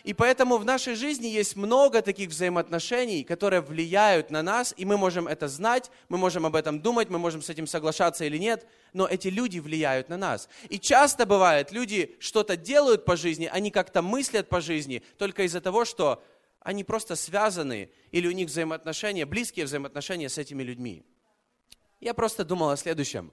И 0.03 0.13
поэтому 0.13 0.57
в 0.57 0.65
нашей 0.65 0.95
жизни 0.95 1.27
есть 1.27 1.55
много 1.55 2.01
таких 2.01 2.29
взаимоотношений, 2.29 3.23
которые 3.23 3.61
влияют 3.61 4.31
на 4.31 4.41
нас, 4.41 4.73
и 4.75 4.83
мы 4.83 4.97
можем 4.97 5.27
это 5.27 5.47
знать, 5.47 5.91
мы 6.09 6.17
можем 6.17 6.45
об 6.45 6.55
этом 6.55 6.81
думать, 6.81 7.09
мы 7.09 7.19
можем 7.19 7.41
с 7.41 7.49
этим 7.49 7.67
соглашаться 7.67 8.25
или 8.25 8.37
нет, 8.37 8.67
но 8.91 9.07
эти 9.07 9.29
люди 9.29 9.59
влияют 9.59 10.09
на 10.09 10.17
нас. 10.17 10.49
И 10.69 10.79
часто 10.79 11.25
бывает, 11.25 11.71
люди 11.71 12.17
что-то 12.19 12.57
делают 12.57 13.05
по 13.05 13.15
жизни, 13.15 13.49
они 13.51 13.71
как-то 13.71 14.01
мыслят 14.01 14.49
по 14.49 14.59
жизни 14.59 15.03
только 15.17 15.43
из-за 15.43 15.61
того, 15.61 15.85
что 15.85 16.21
они 16.59 16.83
просто 16.83 17.15
связаны, 17.15 17.89
или 18.11 18.27
у 18.27 18.31
них 18.31 18.47
взаимоотношения, 18.47 19.25
близкие 19.25 19.65
взаимоотношения 19.65 20.29
с 20.29 20.37
этими 20.37 20.63
людьми. 20.63 21.05
Я 21.99 22.13
просто 22.13 22.43
думал 22.43 22.69
о 22.69 22.77
следующем. 22.77 23.31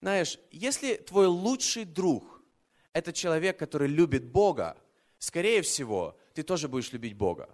Знаешь, 0.00 0.38
если 0.50 0.94
твой 0.94 1.26
лучший 1.26 1.84
друг– 1.84 2.42
это 2.92 3.12
человек, 3.12 3.58
который 3.58 3.88
любит 3.88 4.24
Бога, 4.24 4.76
скорее 5.26 5.60
всего, 5.62 6.16
ты 6.34 6.44
тоже 6.44 6.68
будешь 6.68 6.92
любить 6.92 7.16
Бога. 7.16 7.48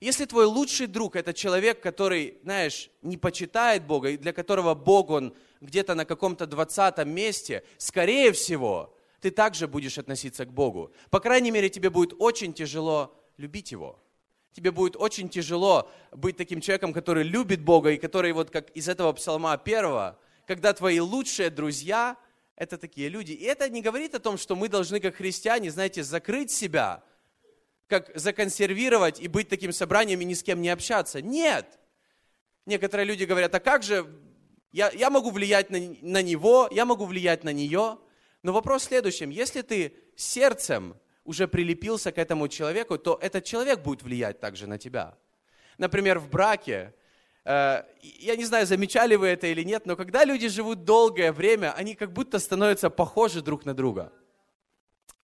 Если 0.00 0.24
твой 0.24 0.44
лучший 0.44 0.86
друг– 0.86 1.16
это 1.20 1.34
человек, 1.34 1.80
который, 1.80 2.38
знаешь, 2.44 2.90
не 3.02 3.16
почитает 3.16 3.84
Бога, 3.84 4.10
и 4.10 4.16
для 4.16 4.32
которого 4.32 4.74
Бог, 4.76 5.10
он 5.10 5.34
где-то 5.60 5.96
на 5.96 6.04
каком-то 6.04 6.46
двадцатом 6.46 7.10
месте, 7.10 7.64
скорее 7.76 8.30
всего, 8.30 8.94
ты 9.20 9.32
также 9.32 9.66
будешь 9.66 9.98
относиться 9.98 10.46
к 10.46 10.52
Богу. 10.52 10.92
По 11.10 11.18
крайней 11.18 11.50
мере, 11.50 11.68
тебе 11.68 11.90
будет 11.90 12.14
очень 12.20 12.52
тяжело 12.52 13.12
любить 13.36 13.72
Его. 13.72 13.98
Тебе 14.52 14.70
будет 14.70 14.94
очень 14.94 15.28
тяжело 15.28 15.90
быть 16.12 16.36
таким 16.36 16.60
человеком, 16.60 16.92
который 16.92 17.24
любит 17.24 17.60
Бога, 17.60 17.90
и 17.90 17.96
который 17.96 18.30
вот 18.30 18.50
как 18.50 18.70
из 18.70 18.88
этого 18.88 19.12
псалма 19.12 19.58
первого, 19.58 20.20
когда 20.46 20.72
твои 20.72 21.00
лучшие 21.00 21.50
друзья– 21.50 22.16
это 22.54 22.78
такие 22.78 23.08
люди. 23.08 23.32
И 23.32 23.42
это 23.42 23.68
не 23.68 23.82
говорит 23.82 24.14
о 24.14 24.20
том, 24.20 24.38
что 24.38 24.54
мы 24.54 24.68
должны, 24.68 25.00
как 25.00 25.16
христиане, 25.16 25.72
знаете, 25.72 26.04
закрыть 26.04 26.52
себя– 26.52 27.02
как 27.88 28.10
законсервировать 28.14 29.20
и 29.20 29.28
быть 29.28 29.48
таким 29.48 29.72
собранием 29.72 30.20
и 30.20 30.24
ни 30.24 30.34
с 30.34 30.42
кем 30.42 30.60
не 30.60 30.68
общаться. 30.68 31.22
Нет. 31.22 31.78
Некоторые 32.66 33.06
люди 33.06 33.24
говорят, 33.24 33.54
а 33.54 33.60
как 33.60 33.82
же, 33.82 34.06
я, 34.72 34.90
я 34.90 35.08
могу 35.10 35.30
влиять 35.30 35.70
на, 35.70 35.78
на 36.02 36.22
него, 36.22 36.68
я 36.70 36.84
могу 36.84 37.06
влиять 37.06 37.44
на 37.44 37.52
нее. 37.52 37.98
Но 38.42 38.52
вопрос 38.52 38.82
в 38.82 38.88
следующем, 38.88 39.30
если 39.30 39.62
ты 39.62 39.94
сердцем 40.16 40.96
уже 41.24 41.48
прилепился 41.48 42.12
к 42.12 42.18
этому 42.18 42.48
человеку, 42.48 42.98
то 42.98 43.18
этот 43.20 43.44
человек 43.44 43.80
будет 43.80 44.02
влиять 44.02 44.38
также 44.38 44.66
на 44.66 44.78
тебя. 44.78 45.16
Например, 45.78 46.18
в 46.18 46.28
браке, 46.28 46.94
э, 47.44 47.84
я 48.02 48.36
не 48.36 48.44
знаю, 48.44 48.66
замечали 48.66 49.14
вы 49.14 49.28
это 49.28 49.46
или 49.46 49.62
нет, 49.62 49.86
но 49.86 49.96
когда 49.96 50.24
люди 50.24 50.48
живут 50.48 50.84
долгое 50.84 51.32
время, 51.32 51.72
они 51.72 51.94
как 51.94 52.12
будто 52.12 52.38
становятся 52.38 52.90
похожи 52.90 53.40
друг 53.40 53.64
на 53.64 53.74
друга. 53.74 54.12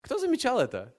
Кто 0.00 0.18
замечал 0.18 0.60
это? 0.60 0.94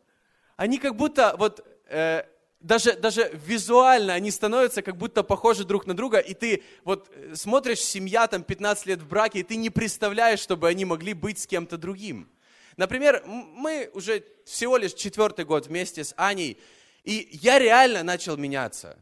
Они 0.55 0.77
как 0.77 0.95
будто 0.95 1.35
вот 1.37 1.65
э, 1.87 2.23
даже, 2.59 2.93
даже 2.93 3.29
визуально 3.33 4.13
они 4.13 4.31
становятся 4.31 4.81
как 4.81 4.97
будто 4.97 5.23
похожи 5.23 5.63
друг 5.65 5.85
на 5.85 5.95
друга, 5.95 6.17
и 6.17 6.33
ты 6.33 6.63
вот 6.83 7.09
э, 7.13 7.35
смотришь, 7.35 7.79
семья 7.79 8.27
там 8.27 8.43
15 8.43 8.85
лет 8.87 9.01
в 9.01 9.07
браке, 9.07 9.39
и 9.39 9.43
ты 9.43 9.55
не 9.55 9.69
представляешь, 9.69 10.39
чтобы 10.39 10.67
они 10.67 10.85
могли 10.85 11.13
быть 11.13 11.39
с 11.39 11.47
кем-то 11.47 11.77
другим. 11.77 12.29
Например, 12.77 13.23
мы 13.25 13.89
уже 13.93 14.23
всего 14.45 14.77
лишь 14.77 14.93
четвертый 14.93 15.45
год 15.45 15.67
вместе 15.67 16.03
с 16.03 16.13
Аней, 16.17 16.59
и 17.03 17.29
я 17.41 17.59
реально 17.59 18.03
начал 18.03 18.35
меняться. 18.35 18.97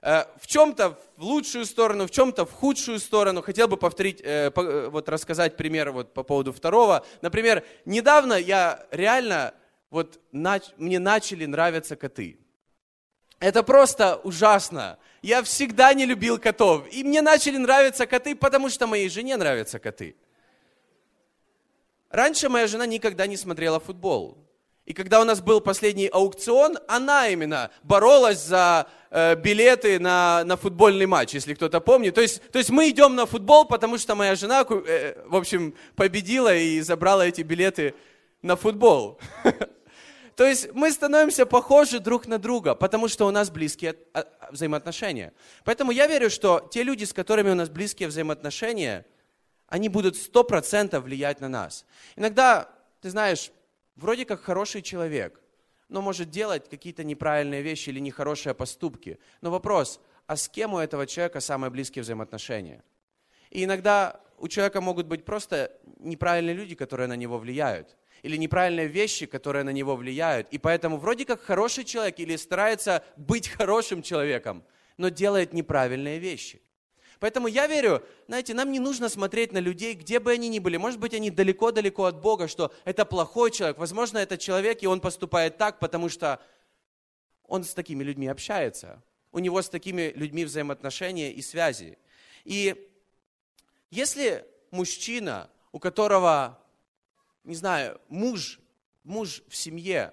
Э, 0.00 0.24
в 0.40 0.46
чем-то 0.46 0.98
в 1.16 1.22
лучшую 1.22 1.66
сторону, 1.66 2.06
в 2.06 2.10
чем-то 2.10 2.46
в 2.46 2.52
худшую 2.52 2.98
сторону. 2.98 3.42
Хотел 3.42 3.68
бы 3.68 3.76
повторить, 3.76 4.20
э, 4.24 4.50
вот 4.88 5.08
рассказать 5.08 5.56
пример 5.56 5.92
вот 5.92 6.14
по 6.14 6.22
поводу 6.22 6.52
второго. 6.52 7.04
Например, 7.20 7.62
недавно 7.84 8.34
я 8.34 8.86
реально 8.90 9.54
вот 9.92 10.20
нач, 10.32 10.64
мне 10.78 10.98
начали 10.98 11.44
нравиться 11.44 11.96
коты. 11.96 12.38
Это 13.38 13.62
просто 13.62 14.16
ужасно. 14.24 14.98
Я 15.20 15.42
всегда 15.42 15.92
не 15.92 16.06
любил 16.06 16.38
котов. 16.38 16.84
И 16.90 17.04
мне 17.04 17.20
начали 17.20 17.58
нравиться 17.58 18.06
коты, 18.06 18.34
потому 18.34 18.70
что 18.70 18.86
моей 18.86 19.10
жене 19.10 19.36
нравятся 19.36 19.78
коты. 19.78 20.16
Раньше 22.08 22.48
моя 22.48 22.66
жена 22.68 22.86
никогда 22.86 23.26
не 23.26 23.36
смотрела 23.36 23.80
футбол. 23.80 24.38
И 24.86 24.94
когда 24.94 25.20
у 25.20 25.24
нас 25.24 25.42
был 25.42 25.60
последний 25.60 26.06
аукцион, 26.06 26.78
она 26.88 27.28
именно 27.28 27.70
боролась 27.82 28.42
за 28.42 28.86
э, 29.10 29.34
билеты 29.34 30.00
на, 30.00 30.42
на 30.44 30.56
футбольный 30.56 31.06
матч, 31.06 31.34
если 31.34 31.52
кто-то 31.52 31.80
помнит. 31.80 32.14
То 32.14 32.22
есть, 32.22 32.40
то 32.50 32.58
есть 32.58 32.70
мы 32.70 32.88
идем 32.88 33.14
на 33.14 33.26
футбол, 33.26 33.66
потому 33.66 33.98
что 33.98 34.14
моя 34.14 34.36
жена, 34.36 34.64
э, 34.70 35.22
в 35.26 35.36
общем, 35.36 35.74
победила 35.96 36.54
и 36.54 36.80
забрала 36.80 37.26
эти 37.26 37.42
билеты 37.42 37.94
на 38.40 38.56
футбол. 38.56 39.20
То 40.36 40.46
есть 40.46 40.72
мы 40.72 40.90
становимся 40.90 41.44
похожи 41.46 41.98
друг 41.98 42.26
на 42.26 42.38
друга, 42.38 42.74
потому 42.74 43.08
что 43.08 43.26
у 43.26 43.30
нас 43.30 43.50
близкие 43.50 43.96
а, 44.14 44.26
взаимоотношения. 44.50 45.32
Поэтому 45.64 45.92
я 45.92 46.06
верю, 46.06 46.30
что 46.30 46.68
те 46.70 46.82
люди, 46.82 47.04
с 47.04 47.12
которыми 47.12 47.50
у 47.50 47.54
нас 47.54 47.68
близкие 47.68 48.08
взаимоотношения, 48.08 49.04
они 49.66 49.88
будут 49.88 50.16
сто 50.16 50.44
процентов 50.44 51.04
влиять 51.04 51.40
на 51.40 51.48
нас. 51.48 51.84
Иногда, 52.16 52.68
ты 53.00 53.10
знаешь, 53.10 53.50
вроде 53.96 54.24
как 54.24 54.42
хороший 54.42 54.82
человек, 54.82 55.40
но 55.88 56.00
может 56.00 56.30
делать 56.30 56.68
какие-то 56.68 57.04
неправильные 57.04 57.62
вещи 57.62 57.90
или 57.90 58.00
нехорошие 58.00 58.54
поступки. 58.54 59.18
Но 59.42 59.50
вопрос, 59.50 60.00
а 60.26 60.36
с 60.36 60.48
кем 60.48 60.74
у 60.74 60.78
этого 60.78 61.06
человека 61.06 61.40
самые 61.40 61.70
близкие 61.70 62.02
взаимоотношения? 62.02 62.82
И 63.50 63.64
иногда 63.64 64.20
у 64.38 64.48
человека 64.48 64.80
могут 64.80 65.06
быть 65.06 65.26
просто 65.26 65.70
неправильные 65.98 66.54
люди, 66.54 66.74
которые 66.74 67.06
на 67.06 67.16
него 67.16 67.38
влияют 67.38 67.96
или 68.22 68.36
неправильные 68.36 68.86
вещи, 68.86 69.26
которые 69.26 69.64
на 69.64 69.70
него 69.70 69.96
влияют. 69.96 70.48
И 70.50 70.58
поэтому 70.58 70.96
вроде 70.96 71.24
как 71.24 71.42
хороший 71.42 71.84
человек 71.84 72.18
или 72.20 72.36
старается 72.36 73.04
быть 73.16 73.48
хорошим 73.48 74.02
человеком, 74.02 74.64
но 74.96 75.08
делает 75.08 75.52
неправильные 75.52 76.18
вещи. 76.18 76.62
Поэтому 77.18 77.46
я 77.46 77.68
верю, 77.68 78.04
знаете, 78.26 78.52
нам 78.52 78.72
не 78.72 78.80
нужно 78.80 79.08
смотреть 79.08 79.52
на 79.52 79.58
людей, 79.58 79.94
где 79.94 80.18
бы 80.18 80.32
они 80.32 80.48
ни 80.48 80.58
были. 80.58 80.76
Может 80.76 80.98
быть, 80.98 81.14
они 81.14 81.30
далеко-далеко 81.30 82.06
от 82.06 82.20
Бога, 82.20 82.48
что 82.48 82.72
это 82.84 83.04
плохой 83.04 83.52
человек. 83.52 83.78
Возможно, 83.78 84.18
это 84.18 84.36
человек, 84.36 84.82
и 84.82 84.88
он 84.88 85.00
поступает 85.00 85.56
так, 85.56 85.78
потому 85.78 86.08
что 86.08 86.40
он 87.46 87.62
с 87.62 87.74
такими 87.74 88.02
людьми 88.02 88.26
общается. 88.26 89.02
У 89.30 89.38
него 89.38 89.62
с 89.62 89.68
такими 89.68 90.12
людьми 90.16 90.44
взаимоотношения 90.44 91.32
и 91.32 91.42
связи. 91.42 91.96
И 92.44 92.90
если 93.90 94.44
мужчина, 94.72 95.48
у 95.70 95.78
которого 95.78 96.58
не 97.44 97.54
знаю, 97.54 98.00
муж, 98.08 98.60
муж 99.04 99.42
в 99.48 99.56
семье, 99.56 100.12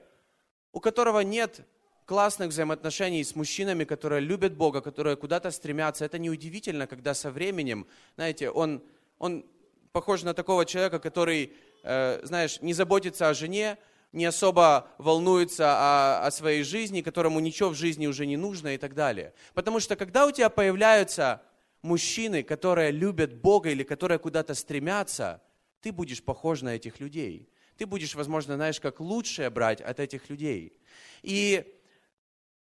у 0.72 0.80
которого 0.80 1.20
нет 1.20 1.66
классных 2.06 2.50
взаимоотношений 2.50 3.24
с 3.24 3.36
мужчинами, 3.36 3.84
которые 3.84 4.22
любят 4.22 4.56
Бога, 4.56 4.82
которые 4.82 5.16
куда-то 5.16 5.52
стремятся. 5.52 6.06
Это 6.06 6.18
неудивительно, 6.18 6.88
когда 6.88 7.14
со 7.14 7.30
временем, 7.30 7.86
знаете, 8.16 8.50
он, 8.50 8.84
он 9.20 9.46
похож 9.92 10.24
на 10.24 10.34
такого 10.34 10.66
человека, 10.66 11.00
который, 11.00 11.54
э, 11.84 12.20
знаешь, 12.24 12.62
не 12.62 12.74
заботится 12.74 13.30
о 13.30 13.34
жене, 13.34 13.78
не 14.12 14.26
особо 14.26 14.88
волнуется 14.98 15.72
о, 15.72 16.26
о 16.26 16.32
своей 16.32 16.64
жизни, 16.64 17.02
которому 17.02 17.40
ничего 17.40 17.70
в 17.70 17.76
жизни 17.76 18.08
уже 18.08 18.26
не 18.26 18.38
нужно 18.38 18.74
и 18.74 18.78
так 18.80 18.96
далее. 18.96 19.34
Потому 19.54 19.80
что 19.80 19.96
когда 19.96 20.26
у 20.26 20.32
тебя 20.32 20.50
появляются 20.50 21.44
мужчины, 21.84 22.42
которые 22.42 22.92
любят 22.92 23.36
Бога 23.36 23.70
или 23.70 23.84
которые 23.84 24.18
куда-то 24.18 24.56
стремятся, 24.56 25.42
ты 25.82 25.92
будешь 25.92 26.24
похож 26.24 26.62
на 26.62 26.76
этих 26.76 27.00
людей. 27.00 27.50
Ты 27.78 27.86
будешь, 27.86 28.16
возможно, 28.16 28.56
знаешь, 28.56 28.80
как 28.80 29.00
лучшее 29.00 29.50
брать 29.50 29.82
от 29.82 30.00
этих 30.00 30.30
людей. 30.30 30.74
И 31.22 31.64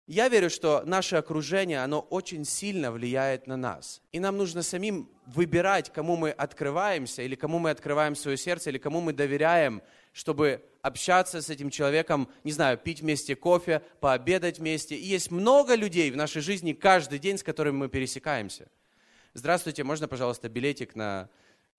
я 0.06 0.30
верю, 0.30 0.50
что 0.50 0.84
наше 0.86 1.18
окружение, 1.18 1.84
оно 1.84 2.00
очень 2.00 2.46
сильно 2.46 2.92
влияет 2.92 3.46
на 3.46 3.58
нас. 3.58 4.02
И 4.14 4.20
нам 4.20 4.38
нужно 4.38 4.64
самим 4.64 5.10
выбирать, 5.26 5.92
кому 5.92 6.16
мы 6.16 6.32
открываемся, 6.32 7.24
или 7.24 7.36
кому 7.36 7.60
мы 7.60 7.72
открываем 7.72 8.16
свое 8.16 8.38
сердце, 8.38 8.70
или 8.70 8.78
кому 8.78 9.02
мы 9.02 9.12
доверяем, 9.12 9.82
чтобы 10.14 10.64
общаться 10.82 11.42
с 11.42 11.50
этим 11.50 11.70
человеком, 11.70 12.30
не 12.46 12.54
знаю, 12.54 12.78
пить 12.78 13.02
вместе 13.02 13.36
кофе, 13.36 13.82
пообедать 14.00 14.60
вместе. 14.60 14.96
И 14.96 15.06
есть 15.06 15.30
много 15.30 15.76
людей 15.76 16.10
в 16.10 16.16
нашей 16.16 16.42
жизни 16.42 16.72
каждый 16.72 17.20
день, 17.20 17.38
с 17.38 17.44
которыми 17.44 17.76
мы 17.76 17.90
пересекаемся. 17.90 18.70
Здравствуйте, 19.34 19.84
можно, 19.84 20.08
пожалуйста, 20.08 20.48
билетик 20.48 20.96
на 20.96 21.30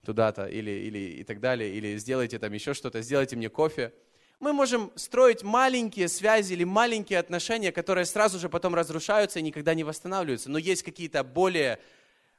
туда-то, 0.04 0.46
или, 0.46 0.70
или 0.70 0.98
и 0.98 1.24
так 1.24 1.40
далее, 1.40 1.72
или 1.72 1.96
сделайте 1.96 2.38
там 2.38 2.52
еще 2.52 2.74
что-то, 2.74 3.02
сделайте 3.02 3.36
мне 3.36 3.48
кофе. 3.48 3.92
Мы 4.40 4.52
можем 4.52 4.92
строить 4.94 5.42
маленькие 5.42 6.08
связи 6.08 6.52
или 6.52 6.64
маленькие 6.64 7.18
отношения, 7.18 7.72
которые 7.72 8.04
сразу 8.04 8.38
же 8.38 8.48
потом 8.48 8.74
разрушаются 8.74 9.40
и 9.40 9.42
никогда 9.42 9.74
не 9.74 9.82
восстанавливаются. 9.82 10.48
Но 10.48 10.58
есть 10.58 10.84
какие-то 10.84 11.24
более, 11.24 11.80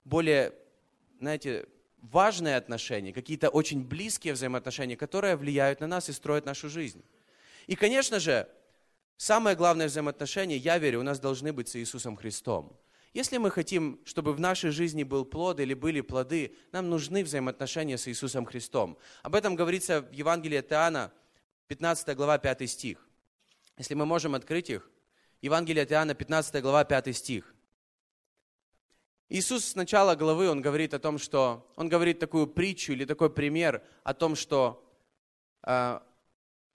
более, 0.06 0.54
знаете, 1.20 1.66
важные 2.02 2.56
отношения, 2.56 3.12
какие-то 3.12 3.50
очень 3.50 3.84
близкие 3.84 4.34
взаимоотношения, 4.34 4.96
которые 4.96 5.36
влияют 5.36 5.82
на 5.82 5.88
нас 5.88 6.08
и 6.08 6.14
строят 6.14 6.46
нашу 6.46 6.70
жизнь. 6.70 7.04
И, 7.68 7.76
конечно 7.76 8.20
же, 8.20 8.48
самое 9.18 9.58
главное 9.58 9.88
взаимоотношение, 9.88 10.58
я 10.58 10.78
верю, 10.78 11.02
у 11.02 11.04
нас 11.04 11.20
должны 11.20 11.52
быть 11.52 11.68
с 11.68 11.76
Иисусом 11.76 12.16
Христом. 12.16 12.76
Если 13.14 13.38
мы 13.38 13.50
хотим, 13.50 14.00
чтобы 14.06 14.34
в 14.34 14.40
нашей 14.40 14.70
жизни 14.70 15.04
был 15.04 15.26
плод 15.26 15.60
или 15.60 15.74
были 15.74 16.02
плоды, 16.02 16.56
нам 16.72 16.90
нужны 16.90 17.24
взаимоотношения 17.24 17.98
с 17.98 18.08
Иисусом 18.08 18.46
Христом. 18.46 18.98
Об 19.24 19.34
этом 19.34 19.56
говорится 19.56 20.02
в 20.02 20.12
Евангелии 20.12 20.58
от 20.58 20.72
Иоанна, 20.72 21.12
15 21.68 22.16
глава, 22.16 22.38
5 22.38 22.70
стих. 22.70 23.08
Если 23.78 23.96
мы 23.96 24.06
можем 24.06 24.36
открыть 24.36 24.70
их, 24.70 24.90
Евангелие 25.42 25.84
от 25.84 25.92
Иоанна, 25.92 26.14
15 26.14 26.62
глава, 26.62 26.84
5 26.84 27.16
стих. 27.16 27.56
Иисус 29.30 29.66
с 29.66 29.76
начала 29.76 30.16
главы, 30.16 30.50
Он 30.50 30.62
говорит 30.62 30.94
о 30.94 31.00
том, 31.00 31.18
что, 31.18 31.72
Он 31.76 31.88
говорит 31.88 32.20
такую 32.20 32.48
притчу 32.48 32.94
или 32.94 33.06
такой 33.06 33.30
пример 33.30 33.84
о 34.04 34.14
том, 34.14 34.36
что 34.36 34.84
э, 35.64 36.00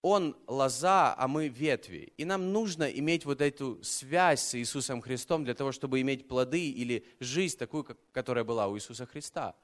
он 0.05 0.37
лоза, 0.47 1.15
а 1.17 1.27
мы 1.27 1.49
ветви. 1.49 2.13
И 2.19 2.27
нам 2.27 2.53
нужно 2.53 2.85
иметь 2.85 3.25
вот 3.25 3.41
эту 3.41 3.83
связь 3.83 4.43
с 4.43 4.55
Иисусом 4.55 5.01
Христом 5.01 5.45
для 5.45 5.55
того, 5.55 5.73
чтобы 5.73 5.99
иметь 6.03 6.29
плоды 6.29 6.69
или 6.69 7.07
жизнь 7.21 7.57
такую, 7.57 7.87
которая 8.13 8.45
была 8.45 8.69
у 8.69 8.77
Иисуса 8.77 9.07
Христа. 9.07 9.57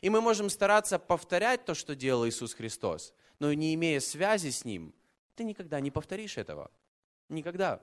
И 0.00 0.08
мы 0.08 0.20
можем 0.20 0.50
стараться 0.50 1.00
повторять 1.00 1.64
то, 1.64 1.74
что 1.74 1.96
делал 1.96 2.28
Иисус 2.28 2.54
Христос, 2.54 3.12
но 3.40 3.52
не 3.52 3.74
имея 3.74 3.98
связи 3.98 4.50
с 4.50 4.64
Ним, 4.64 4.94
ты 5.34 5.42
никогда 5.42 5.80
не 5.80 5.90
повторишь 5.90 6.38
этого. 6.38 6.70
Никогда. 7.28 7.80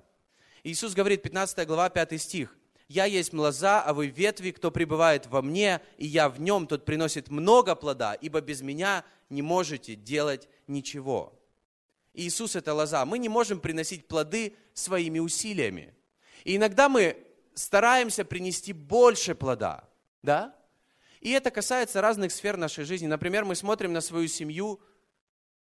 Иисус 0.63 0.93
говорит, 0.93 1.21
15 1.21 1.67
глава, 1.67 1.89
5 1.89 2.21
стих. 2.21 2.57
«Я 2.87 3.03
есть 3.03 3.33
лоза, 3.33 3.83
а 3.83 3.93
вы 3.93 4.07
ветви, 4.07 4.51
кто 4.51 4.71
пребывает 4.71 5.27
во 5.27 5.41
мне, 5.41 5.81
и 5.97 6.05
я 6.05 6.29
в 6.29 6.39
нем, 6.39 6.65
тот 6.65 6.85
приносит 6.85 7.29
много 7.29 7.75
плода, 7.75 8.13
ибо 8.13 8.39
без 8.39 8.61
меня 8.61 9.03
не 9.29 9.41
можете 9.41 9.95
делать 9.95 10.47
ничего». 10.65 11.37
Иисус– 12.15 12.55
это 12.57 12.73
лоза. 12.73 13.05
Мы 13.05 13.19
не 13.19 13.29
можем 13.29 13.59
приносить 13.59 14.07
плоды 14.07 14.55
своими 14.73 15.19
усилиями. 15.19 15.93
И 16.43 16.55
иногда 16.55 16.89
мы 16.89 17.17
стараемся 17.53 18.25
принести 18.25 18.73
больше 18.73 19.35
плода, 19.35 19.87
да? 20.21 20.55
И 21.21 21.31
это 21.31 21.49
касается 21.49 22.01
разных 22.01 22.31
сфер 22.31 22.57
нашей 22.57 22.83
жизни. 22.85 23.07
Например, 23.07 23.45
мы 23.45 23.55
смотрим 23.55 23.93
на 23.93 24.01
свою 24.01 24.27
семью, 24.27 24.79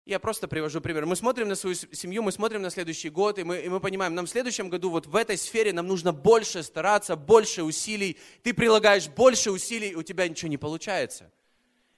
я 0.08 0.18
просто 0.18 0.48
привожу 0.48 0.80
пример. 0.80 1.04
Мы 1.04 1.16
смотрим 1.16 1.48
на 1.48 1.54
свою 1.54 1.74
семью, 1.74 2.22
мы 2.22 2.32
смотрим 2.32 2.62
на 2.62 2.70
следующий 2.70 3.10
год, 3.10 3.38
и 3.38 3.44
мы, 3.44 3.58
и 3.58 3.68
мы 3.68 3.78
понимаем, 3.78 4.14
нам 4.14 4.24
в 4.24 4.30
следующем 4.30 4.70
году 4.70 4.88
вот 4.88 5.06
в 5.06 5.14
этой 5.14 5.36
сфере 5.36 5.72
нам 5.74 5.86
нужно 5.86 6.14
больше 6.14 6.62
стараться, 6.62 7.14
больше 7.14 7.62
усилий. 7.62 8.16
Ты 8.42 8.54
прилагаешь 8.54 9.08
больше 9.08 9.50
усилий, 9.50 9.94
у 9.94 10.02
тебя 10.02 10.26
ничего 10.26 10.48
не 10.48 10.56
получается. 10.56 11.30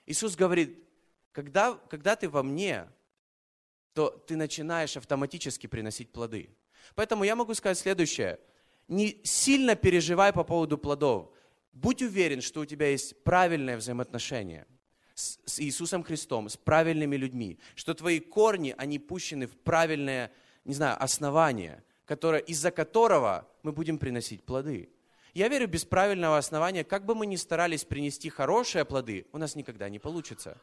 Иисус 0.06 0.34
говорит, 0.34 0.76
когда, 1.30 1.74
когда 1.88 2.16
ты 2.16 2.28
во 2.28 2.42
мне, 2.42 2.88
то 3.94 4.10
ты 4.10 4.36
начинаешь 4.36 4.96
автоматически 4.96 5.66
приносить 5.66 6.12
плоды. 6.12 6.50
Поэтому 6.94 7.24
я 7.24 7.36
могу 7.36 7.54
сказать 7.54 7.78
следующее. 7.78 8.38
Не 8.88 9.20
сильно 9.24 9.76
переживай 9.76 10.32
по 10.32 10.44
поводу 10.44 10.78
плодов. 10.78 11.30
Будь 11.72 12.02
уверен, 12.02 12.40
что 12.40 12.60
у 12.60 12.64
тебя 12.64 12.88
есть 12.88 13.22
правильное 13.22 13.76
взаимоотношение 13.76 14.66
с, 15.14 15.38
с 15.44 15.60
Иисусом 15.60 16.02
Христом, 16.02 16.48
с 16.48 16.56
правильными 16.56 17.16
людьми, 17.16 17.58
что 17.74 17.94
твои 17.94 18.18
корни, 18.18 18.74
они 18.76 18.98
пущены 18.98 19.46
в 19.46 19.56
правильное, 19.56 20.32
не 20.64 20.74
знаю, 20.74 21.00
основание, 21.02 21.84
которое, 22.06 22.40
из-за 22.40 22.70
которого 22.70 23.48
мы 23.62 23.72
будем 23.72 23.98
приносить 23.98 24.42
плоды. 24.42 24.88
Я 25.32 25.46
верю, 25.46 25.68
без 25.68 25.84
правильного 25.84 26.38
основания, 26.38 26.82
как 26.82 27.06
бы 27.06 27.14
мы 27.14 27.26
ни 27.26 27.36
старались 27.36 27.84
принести 27.84 28.28
хорошие 28.30 28.84
плоды, 28.84 29.26
у 29.32 29.38
нас 29.38 29.54
никогда 29.54 29.88
не 29.88 30.00
получится. 30.00 30.60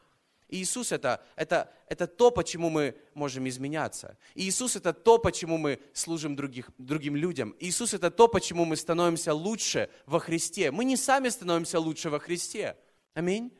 Иисус 0.48 0.92
это, 0.92 1.22
это, 1.36 1.70
это 1.88 2.06
то, 2.06 2.30
почему 2.30 2.70
мы 2.70 2.96
можем 3.14 3.46
изменяться. 3.48 4.16
Иисус 4.34 4.76
это 4.76 4.92
то, 4.94 5.18
почему 5.18 5.58
мы 5.58 5.78
служим 5.92 6.36
других, 6.36 6.70
другим 6.78 7.16
людям. 7.16 7.54
Иисус 7.60 7.92
это 7.92 8.10
то, 8.10 8.28
почему 8.28 8.64
мы 8.64 8.76
становимся 8.76 9.34
лучше 9.34 9.90
во 10.06 10.18
Христе. 10.18 10.70
Мы 10.70 10.84
не 10.84 10.96
сами 10.96 11.28
становимся 11.28 11.78
лучше 11.78 12.08
во 12.08 12.18
Христе. 12.18 12.76
Аминь. 13.12 13.52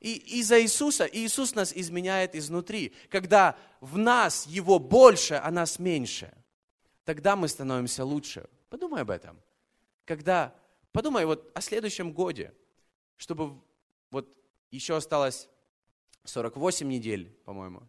И 0.00 0.14
из-за 0.40 0.60
Иисуса, 0.60 1.04
Иисус 1.04 1.54
нас 1.54 1.72
изменяет 1.76 2.34
изнутри. 2.34 2.92
Когда 3.08 3.56
в 3.80 3.98
нас 3.98 4.46
Его 4.46 4.78
больше, 4.78 5.34
а 5.34 5.50
нас 5.50 5.78
меньше, 5.78 6.32
тогда 7.04 7.36
мы 7.36 7.46
становимся 7.46 8.04
лучше. 8.04 8.48
Подумай 8.70 9.02
об 9.02 9.10
этом. 9.10 9.38
Когда, 10.06 10.54
подумай 10.92 11.26
вот 11.26 11.50
о 11.54 11.60
следующем 11.60 12.12
годе, 12.12 12.52
чтобы 13.16 13.60
вот 14.10 14.34
еще 14.70 14.96
осталось 14.96 15.48
48 16.24 16.88
недель, 16.88 17.36
по-моему. 17.44 17.88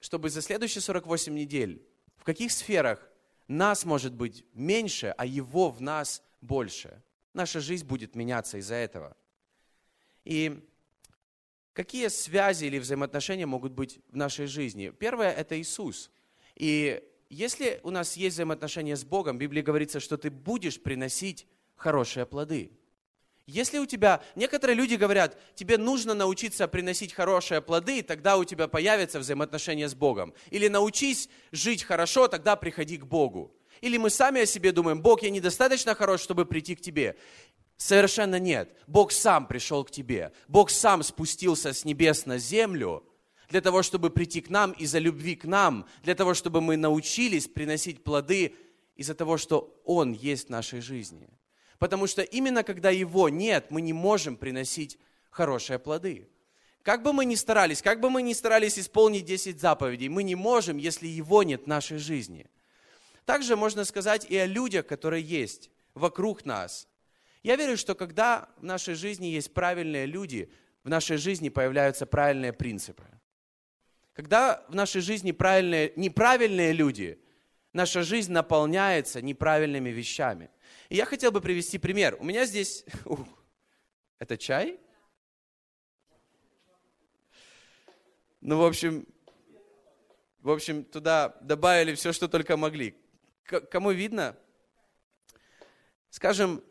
Чтобы 0.00 0.30
за 0.30 0.42
следующие 0.42 0.82
48 0.82 1.34
недель, 1.34 1.86
в 2.16 2.24
каких 2.24 2.52
сферах 2.52 3.10
нас 3.48 3.84
может 3.84 4.14
быть 4.14 4.44
меньше, 4.52 5.14
а 5.16 5.26
его 5.26 5.70
в 5.70 5.80
нас 5.80 6.22
больше. 6.40 7.02
Наша 7.32 7.60
жизнь 7.60 7.86
будет 7.86 8.14
меняться 8.14 8.58
из-за 8.58 8.74
этого. 8.74 9.16
И 10.24 10.66
какие 11.72 12.08
связи 12.08 12.66
или 12.66 12.78
взаимоотношения 12.78 13.46
могут 13.46 13.72
быть 13.72 14.00
в 14.08 14.16
нашей 14.16 14.46
жизни? 14.46 14.90
Первое– 14.90 15.30
это 15.32 15.58
Иисус. 15.60 16.10
И 16.54 17.02
если 17.28 17.80
у 17.82 17.90
нас 17.90 18.16
есть 18.16 18.34
взаимоотношения 18.34 18.96
с 18.96 19.04
Богом, 19.04 19.36
в 19.36 19.40
Библии 19.40 19.62
говорится, 19.62 20.00
что 20.00 20.16
ты 20.16 20.30
будешь 20.30 20.82
приносить 20.82 21.46
хорошие 21.76 22.26
плоды– 22.26 22.72
если 23.46 23.78
у 23.78 23.84
тебя, 23.84 24.22
некоторые 24.36 24.74
люди 24.74 24.94
говорят, 24.94 25.38
тебе 25.54 25.76
нужно 25.76 26.14
научиться 26.14 26.66
приносить 26.66 27.12
хорошие 27.12 27.60
плоды, 27.60 28.02
тогда 28.02 28.38
у 28.38 28.44
тебя 28.44 28.68
появятся 28.68 29.18
взаимоотношения 29.18 29.88
с 29.88 29.94
Богом. 29.94 30.32
Или 30.50 30.68
научись 30.68 31.28
жить 31.52 31.82
хорошо, 31.82 32.26
тогда 32.26 32.56
приходи 32.56 32.96
к 32.96 33.04
Богу. 33.04 33.54
Или 33.82 33.98
мы 33.98 34.08
сами 34.08 34.42
о 34.42 34.46
себе 34.46 34.72
думаем, 34.72 35.02
Бог, 35.02 35.22
я 35.22 35.28
недостаточно 35.28 35.94
хорош, 35.94 36.22
чтобы 36.22 36.46
прийти 36.46 36.74
к 36.74 36.80
тебе. 36.80 37.16
Совершенно 37.76 38.38
нет. 38.38 38.74
Бог 38.86 39.12
сам 39.12 39.46
пришел 39.46 39.84
к 39.84 39.90
тебе. 39.90 40.32
Бог 40.48 40.70
сам 40.70 41.02
спустился 41.02 41.74
с 41.74 41.84
небес 41.84 42.24
на 42.24 42.38
землю 42.38 43.04
для 43.50 43.60
того, 43.60 43.82
чтобы 43.82 44.08
прийти 44.08 44.40
к 44.40 44.48
нам 44.48 44.72
из-за 44.72 44.98
любви 45.00 45.36
к 45.36 45.44
нам, 45.44 45.86
для 46.02 46.14
того, 46.14 46.32
чтобы 46.32 46.62
мы 46.62 46.78
научились 46.78 47.46
приносить 47.46 48.02
плоды 48.02 48.54
из-за 48.96 49.14
того, 49.14 49.36
что 49.36 49.82
Он 49.84 50.12
есть 50.12 50.46
в 50.46 50.50
нашей 50.50 50.80
жизни. 50.80 51.28
Потому 51.78 52.06
что 52.06 52.22
именно 52.22 52.62
когда 52.62 52.90
его 52.90 53.28
нет, 53.28 53.70
мы 53.70 53.80
не 53.80 53.92
можем 53.92 54.36
приносить 54.36 54.98
хорошие 55.30 55.78
плоды. 55.78 56.28
Как 56.82 57.02
бы 57.02 57.12
мы 57.12 57.24
ни 57.24 57.34
старались, 57.34 57.80
как 57.80 58.00
бы 58.00 58.10
мы 58.10 58.22
ни 58.22 58.34
старались 58.34 58.78
исполнить 58.78 59.24
10 59.24 59.58
заповедей, 59.58 60.08
мы 60.08 60.22
не 60.22 60.34
можем, 60.34 60.76
если 60.76 61.06
его 61.06 61.42
нет 61.42 61.64
в 61.64 61.66
нашей 61.66 61.98
жизни. 61.98 62.46
Также 63.24 63.56
можно 63.56 63.84
сказать 63.84 64.26
и 64.28 64.36
о 64.36 64.46
людях, 64.46 64.86
которые 64.86 65.22
есть 65.22 65.70
вокруг 65.94 66.44
нас. 66.44 66.86
Я 67.42 67.56
верю, 67.56 67.76
что 67.76 67.94
когда 67.94 68.48
в 68.58 68.64
нашей 68.64 68.94
жизни 68.94 69.26
есть 69.26 69.54
правильные 69.54 70.06
люди, 70.06 70.50
в 70.82 70.88
нашей 70.88 71.16
жизни 71.16 71.48
появляются 71.48 72.04
правильные 72.04 72.52
принципы. 72.52 73.04
Когда 74.12 74.64
в 74.68 74.74
нашей 74.74 75.00
жизни 75.00 75.32
правильные, 75.32 75.92
неправильные 75.96 76.72
люди, 76.72 77.18
наша 77.72 78.02
жизнь 78.02 78.30
наполняется 78.30 79.20
неправильными 79.20 79.88
вещами. 79.88 80.50
И 80.88 80.96
я 80.96 81.04
хотел 81.04 81.32
бы 81.32 81.40
привести 81.40 81.78
пример. 81.78 82.16
У 82.20 82.24
меня 82.24 82.44
здесь... 82.46 82.84
Ух, 83.04 83.20
это 84.18 84.36
чай? 84.36 84.78
Ну, 88.40 88.58
в 88.58 88.64
общем, 88.64 89.06
в 90.44 90.50
общем, 90.50 90.84
туда 90.84 91.36
добавили 91.40 91.94
все, 91.94 92.12
что 92.12 92.28
только 92.28 92.58
могли. 92.58 92.94
К 93.44 93.60
кому 93.60 93.92
видно? 93.92 94.36
Скажем, 96.10 96.62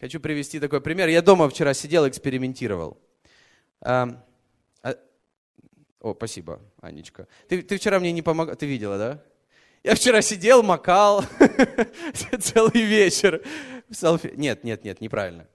хочу 0.00 0.18
привести 0.18 0.58
такой 0.58 0.80
пример. 0.80 1.08
Я 1.08 1.20
дома 1.20 1.50
вчера 1.50 1.74
сидел, 1.74 2.08
экспериментировал. 2.08 2.98
А, 3.82 4.24
а, 4.82 4.96
о, 6.00 6.14
спасибо, 6.14 6.60
Анечка. 6.80 7.28
Ты, 7.48 7.62
ты 7.62 7.76
вчера 7.76 8.00
мне 8.00 8.12
не 8.12 8.22
помогла, 8.22 8.54
ты 8.54 8.64
видела, 8.64 8.96
да? 8.96 9.24
Я 9.86 9.94
вчера 9.94 10.20
сидел, 10.20 10.64
макал 10.64 11.24
целый 12.40 12.82
вечер. 12.82 13.40
Селфи... 13.88 14.32
Нет, 14.36 14.64
нет, 14.64 14.82
нет, 14.82 15.00
неправильно. 15.00 15.46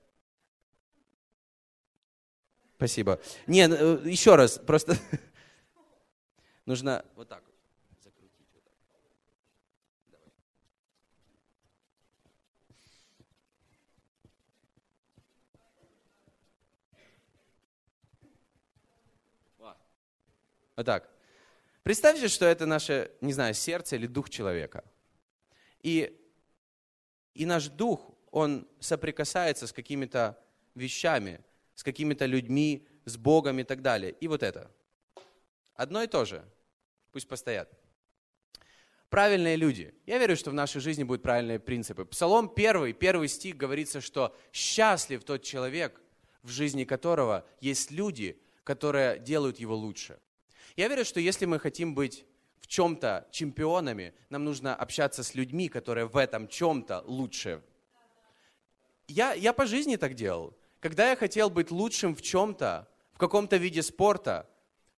Спасибо. 2.77 3.19
Не, 3.45 3.67
э, 3.67 3.99
еще 4.05 4.35
раз, 4.35 4.57
просто 4.57 4.95
нужно 6.65 7.03
вот 7.17 7.27
так. 7.27 7.43
Вот 20.77 20.85
так. 20.85 21.10
Представьте, 21.83 22.27
что 22.27 22.45
это 22.45 22.65
наше, 22.65 23.11
не 23.21 23.33
знаю, 23.33 23.53
сердце 23.53 23.95
или 23.95 24.07
дух 24.07 24.29
человека. 24.29 24.83
И, 25.81 26.19
и 27.33 27.45
наш 27.45 27.67
дух, 27.67 28.11
он 28.29 28.67
соприкасается 28.79 29.65
с 29.65 29.73
какими-то 29.73 30.39
вещами, 30.75 31.43
с 31.73 31.83
какими-то 31.83 32.25
людьми, 32.25 32.87
с 33.05 33.17
Богом 33.17 33.59
и 33.59 33.63
так 33.63 33.81
далее. 33.81 34.11
И 34.19 34.27
вот 34.27 34.43
это. 34.43 34.71
Одно 35.73 36.03
и 36.03 36.07
то 36.07 36.25
же. 36.25 36.45
Пусть 37.11 37.27
постоят. 37.27 37.69
Правильные 39.09 39.57
люди. 39.57 39.93
Я 40.05 40.19
верю, 40.19 40.37
что 40.37 40.51
в 40.51 40.53
нашей 40.53 40.79
жизни 40.79 41.03
будут 41.03 41.23
правильные 41.23 41.59
принципы. 41.59 42.05
Псалом 42.05 42.49
1, 42.55 42.93
первый 42.93 43.27
стих 43.27 43.57
говорится, 43.57 43.99
что 43.99 44.35
счастлив 44.53 45.23
тот 45.23 45.43
человек, 45.43 45.99
в 46.43 46.49
жизни 46.49 46.85
которого 46.85 47.45
есть 47.59 47.91
люди, 47.91 48.41
которые 48.63 49.19
делают 49.19 49.59
его 49.59 49.75
лучше. 49.75 50.19
Я 50.75 50.87
верю, 50.87 51.05
что 51.05 51.19
если 51.19 51.45
мы 51.45 51.59
хотим 51.59 51.93
быть 51.93 52.25
в 52.59 52.67
чем-то 52.67 53.27
чемпионами, 53.31 54.13
нам 54.29 54.45
нужно 54.45 54.75
общаться 54.75 55.23
с 55.23 55.35
людьми, 55.35 55.67
которые 55.67 56.05
в 56.05 56.15
этом 56.15 56.47
чем-то 56.47 57.03
лучше. 57.05 57.61
Я, 59.07 59.33
я 59.33 59.51
по 59.51 59.65
жизни 59.65 59.97
так 59.97 60.13
делал. 60.13 60.55
Когда 60.79 61.09
я 61.09 61.15
хотел 61.15 61.49
быть 61.49 61.71
лучшим 61.71 62.15
в 62.15 62.21
чем-то, 62.21 62.87
в 63.13 63.17
каком-то 63.17 63.57
виде 63.57 63.83
спорта, 63.83 64.49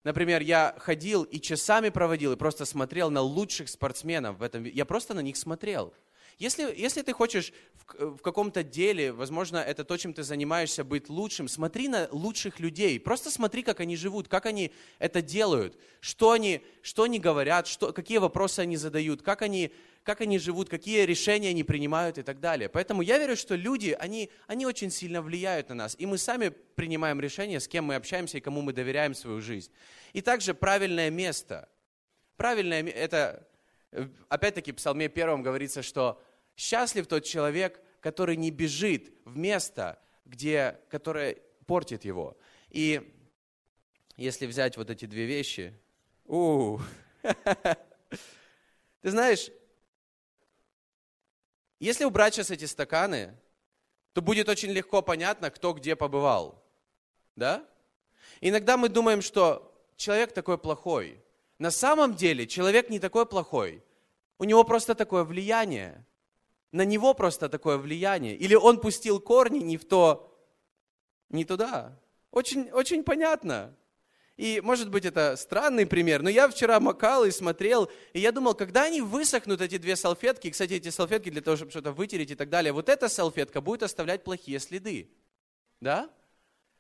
например, 0.04 0.42
я 0.42 0.76
ходил 0.78 1.24
и 1.24 1.40
часами 1.40 1.90
проводил, 1.90 2.34
и 2.34 2.38
просто 2.38 2.66
смотрел 2.66 3.10
на 3.10 3.22
лучших 3.22 3.70
спортсменов 3.70 4.38
в 4.38 4.44
этом, 4.44 4.64
я 4.66 4.86
просто 4.86 5.14
на 5.14 5.22
них 5.22 5.36
смотрел. 5.36 5.94
Если, 6.40 6.64
если 6.76 7.02
ты 7.02 7.14
хочешь 7.14 7.54
в, 7.74 8.18
в 8.18 8.22
каком-то 8.22 8.64
деле, 8.64 9.12
возможно, 9.12 9.58
это 9.58 9.84
то, 9.84 9.98
чем 9.98 10.14
ты 10.14 10.24
занимаешься, 10.24 10.84
быть 10.84 11.10
лучшим, 11.10 11.48
смотри 11.48 11.88
на 11.88 12.08
лучших 12.12 12.60
людей. 12.60 13.00
Просто 13.00 13.32
смотри, 13.32 13.64
как 13.64 13.80
они 13.80 13.96
живут, 13.96 14.28
как 14.28 14.46
они 14.46 14.72
это 15.00 15.22
делают, 15.22 15.78
что 16.00 16.32
они, 16.32 16.62
что 16.82 17.04
они 17.04 17.20
говорят, 17.20 17.68
что, 17.68 17.94
какие 17.94 18.18
вопросы 18.18 18.60
они 18.60 18.78
задают, 18.78 19.22
как 19.22 19.42
они, 19.42 19.72
как 20.04 20.22
они 20.22 20.40
живут, 20.40 20.70
какие 20.70 21.04
решения 21.06 21.50
они 21.50 21.64
принимают 21.64 22.18
и 22.18 22.24
так 22.24 22.40
далее. 22.40 22.70
Поэтому 22.70 23.02
я 23.02 23.18
верю, 23.20 23.36
что 23.36 23.56
люди, 23.56 23.96
они, 24.00 24.30
они 24.48 24.66
очень 24.66 24.92
сильно 24.92 25.22
влияют 25.22 25.70
на 25.70 25.76
нас. 25.76 25.96
И 25.98 26.06
мы 26.06 26.18
сами 26.18 26.50
принимаем 26.50 27.20
решения, 27.20 27.60
с 27.60 27.68
кем 27.68 27.86
мы 27.86 27.96
общаемся 27.96 28.38
и 28.38 28.42
кому 28.42 28.62
мы 28.62 28.74
доверяем 28.74 29.14
свою 29.14 29.42
жизнь. 29.42 29.72
И 30.14 30.22
также 30.22 30.54
правильное 30.54 31.10
место. 31.10 31.70
Правильное, 32.36 32.84
это 32.84 33.48
опять-таки 34.30 34.72
в 34.72 34.76
Псалме 34.76 35.10
первом 35.10 35.44
говорится, 35.44 35.82
что 35.82 36.22
счастлив 36.56 37.08
тот 37.08 37.24
человек, 37.24 37.82
который 38.00 38.36
не 38.36 38.52
бежит 38.52 39.14
в 39.26 39.38
место, 39.38 40.00
где, 40.26 40.80
которое 40.90 41.38
портит 41.66 42.06
его. 42.06 42.38
И 42.70 43.14
если 44.18 44.46
взять 44.46 44.78
вот 44.78 44.90
эти 44.90 45.06
две 45.06 45.26
вещи, 45.26 45.80
у, 46.26 46.80
ты 49.02 49.12
знаешь, 49.12 49.52
если 51.80 52.06
убрать 52.06 52.34
сейчас 52.34 52.52
эти 52.52 52.66
стаканы, 52.66 53.36
то 54.14 54.22
будет 54.22 54.48
очень 54.48 54.72
легко 54.72 55.02
понятно, 55.02 55.50
кто 55.50 55.74
где 55.74 55.96
побывал. 55.96 56.64
Да? 57.36 57.68
Иногда 58.42 58.78
мы 58.78 58.90
думаем, 58.90 59.22
что 59.22 59.74
человек 59.96 60.34
такой 60.34 60.58
плохой. 60.58 61.22
На 61.60 61.72
самом 61.72 62.16
деле 62.16 62.48
человек 62.48 62.90
не 62.90 63.00
такой 63.00 63.26
плохой. 63.26 63.84
У 64.38 64.44
него 64.44 64.64
просто 64.64 64.96
такое 64.96 65.24
влияние. 65.24 66.06
На 66.72 66.86
него 66.86 67.14
просто 67.14 67.50
такое 67.50 67.78
влияние. 67.78 68.36
Или 68.36 68.56
он 68.56 68.80
пустил 68.80 69.20
корни 69.20 69.60
не 69.60 69.78
в 69.78 69.86
то, 69.86 70.36
не 71.30 71.46
туда. 71.46 71.98
Очень, 72.32 72.72
очень 72.72 73.04
понятно. 73.04 73.76
И, 74.36 74.62
может 74.62 74.90
быть, 74.90 75.06
это 75.06 75.36
странный 75.38 75.86
пример, 75.86 76.24
но 76.24 76.30
я 76.30 76.50
вчера 76.50 76.80
макал 76.80 77.24
и 77.24 77.30
смотрел, 77.30 77.92
и 78.14 78.20
я 78.20 78.32
думал, 78.32 78.56
когда 78.56 78.84
они 78.84 79.00
высохнут, 79.00 79.62
эти 79.62 79.78
две 79.78 79.96
салфетки, 79.96 80.50
кстати, 80.50 80.74
эти 80.74 80.90
салфетки 80.90 81.30
для 81.30 81.42
того, 81.42 81.56
чтобы 81.56 81.70
что-то 81.70 81.92
вытереть 81.92 82.32
и 82.32 82.36
так 82.36 82.50
далее, 82.50 82.74
вот 82.74 82.90
эта 82.90 83.10
салфетка 83.10 83.62
будет 83.62 83.84
оставлять 83.84 84.24
плохие 84.24 84.60
следы. 84.60 85.08
Да? 85.80 86.10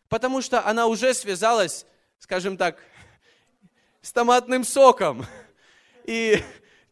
Потому 0.09 0.41
что 0.41 0.65
она 0.65 0.87
уже 0.87 1.13
связалась, 1.13 1.85
скажем 2.17 2.57
так, 2.57 2.79
с 4.03 4.11
томатным 4.11 4.63
соком 4.63 5.25
и 6.03 6.43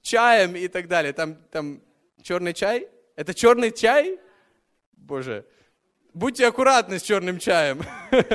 чаем 0.01 0.55
и 0.55 0.67
так 0.67 0.87
далее. 0.87 1.13
Там, 1.13 1.35
там 1.51 1.81
черный 2.23 2.53
чай? 2.53 2.87
Это 3.15 3.33
черный 3.33 3.71
чай? 3.71 4.17
Боже, 4.93 5.45
будьте 6.13 6.47
аккуратны 6.47 6.97
с 6.97 7.03
черным 7.03 7.37
чаем. 7.37 7.83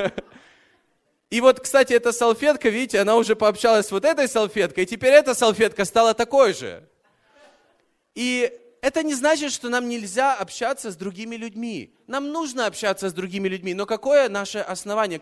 И 1.29 1.41
вот, 1.41 1.59
кстати, 1.59 1.91
эта 1.91 2.13
салфетка, 2.13 2.69
видите, 2.69 2.99
она 2.99 3.17
уже 3.17 3.35
пообщалась 3.35 3.87
с 3.87 3.91
вот 3.91 4.05
этой 4.05 4.29
салфеткой, 4.29 4.85
и 4.85 4.87
теперь 4.87 5.11
эта 5.11 5.33
салфетка 5.33 5.83
стала 5.83 6.13
такой 6.13 6.53
же. 6.53 6.87
И 8.15 8.49
это 8.81 9.03
не 9.03 9.13
значит, 9.13 9.51
что 9.51 9.67
нам 9.67 9.89
нельзя 9.89 10.35
общаться 10.35 10.89
с 10.89 10.95
другими 10.95 11.35
людьми. 11.35 11.93
Нам 12.07 12.31
нужно 12.31 12.65
общаться 12.65 13.09
с 13.09 13.13
другими 13.13 13.49
людьми, 13.49 13.73
но 13.73 13.85
какое 13.85 14.29
наше 14.29 14.59
основание? 14.59 15.19